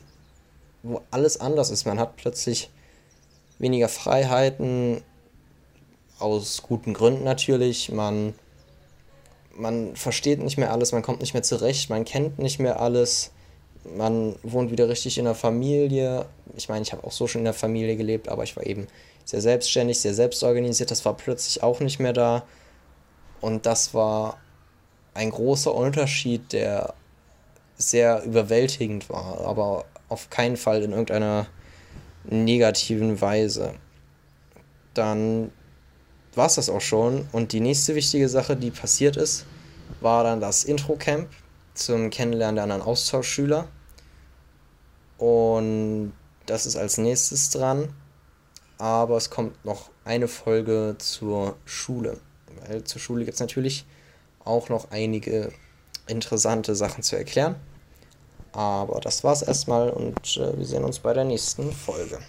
wo 0.84 1.02
alles 1.12 1.40
anders 1.40 1.70
ist. 1.70 1.86
Man 1.86 2.00
hat 2.00 2.16
plötzlich 2.16 2.70
weniger 3.60 3.90
Freiheiten, 3.90 5.02
aus 6.20 6.64
guten 6.64 6.94
Gründen 6.94 7.24
natürlich. 7.24 7.92
Man, 7.92 8.34
man 9.56 9.96
versteht 9.96 10.42
nicht 10.42 10.58
mehr 10.58 10.72
alles, 10.72 10.92
man 10.92 11.02
kommt 11.02 11.22
nicht 11.22 11.34
mehr 11.34 11.44
zurecht, 11.44 11.90
man 11.90 12.06
kennt 12.06 12.40
nicht 12.40 12.60
mehr 12.60 12.80
alles. 12.80 13.32
Man 13.96 14.36
wohnt 14.42 14.72
wieder 14.72 14.90
richtig 14.90 15.18
in 15.18 15.26
der 15.26 15.36
Familie. 15.36 16.26
Ich 16.56 16.70
meine, 16.70 16.82
ich 16.82 16.92
habe 16.92 17.06
auch 17.06 17.12
so 17.12 17.28
schon 17.28 17.42
in 17.42 17.46
der 17.46 17.54
Familie 17.54 17.96
gelebt, 17.96 18.30
aber 18.30 18.44
ich 18.44 18.56
war 18.56 18.66
eben 18.66 18.88
sehr 19.26 19.42
selbstständig, 19.42 20.00
sehr 20.00 20.14
selbstorganisiert. 20.14 20.90
Das 20.90 21.06
war 21.06 21.16
plötzlich 21.16 21.62
auch 21.62 21.80
nicht 21.80 22.00
mehr 22.00 22.14
da. 22.14 22.44
Und 23.42 23.66
das 23.68 23.94
war 23.94 24.38
ein 25.14 25.30
großer 25.30 25.74
Unterschied, 25.74 26.52
der 26.52 26.96
sehr 27.78 28.24
überwältigend 28.24 29.10
war, 29.10 29.42
aber 29.46 29.86
auf 30.10 30.30
keinen 30.30 30.58
Fall 30.58 30.82
in 30.82 30.92
irgendeiner 30.92 31.48
negativen 32.24 33.20
Weise. 33.22 33.76
Dann 34.94 35.52
war 36.38 36.48
es 36.48 36.56
das 36.56 36.70
auch 36.70 36.82
schon. 36.82 37.28
Und 37.32 37.52
die 37.52 37.60
nächste 37.60 37.96
wichtige 37.96 38.30
Sache, 38.30 38.56
die 38.56 38.72
passiert 38.72 39.18
ist, 39.18 39.46
war 40.02 40.24
dann 40.24 40.40
das 40.42 40.64
Intro-Camp. 40.64 41.30
zum 41.74 42.10
Kennenlernen 42.10 42.56
der 42.56 42.64
anderen 42.64 42.82
Austauschschüler. 42.82 43.68
Und 45.18 46.14
das 46.46 46.66
ist 46.66 46.78
als 46.78 46.98
nächstes 46.98 47.50
dran. 47.50 47.94
Aber 48.78 49.18
es 49.18 49.30
kommt 49.30 49.64
noch 49.66 49.90
eine 50.06 50.28
Folge 50.28 50.96
zur 51.00 51.56
Schule. 51.66 52.18
Weil 52.66 52.84
zur 52.84 53.02
Schule 53.02 53.26
gibt 53.26 53.36
es 53.36 53.40
natürlich 53.42 53.86
auch 54.44 54.70
noch 54.70 54.92
einige 54.92 55.52
interessante 56.08 56.76
Sachen 56.76 57.04
zu 57.04 57.18
erklären. 57.18 57.56
Aber 58.52 59.02
das 59.02 59.24
war's 59.24 59.42
erstmal 59.42 59.90
und 59.90 60.38
äh, 60.38 60.58
wir 60.58 60.66
sehen 60.66 60.86
uns 60.86 61.00
bei 61.00 61.14
der 61.14 61.26
nächsten 61.26 61.72
Folge. 61.74 62.20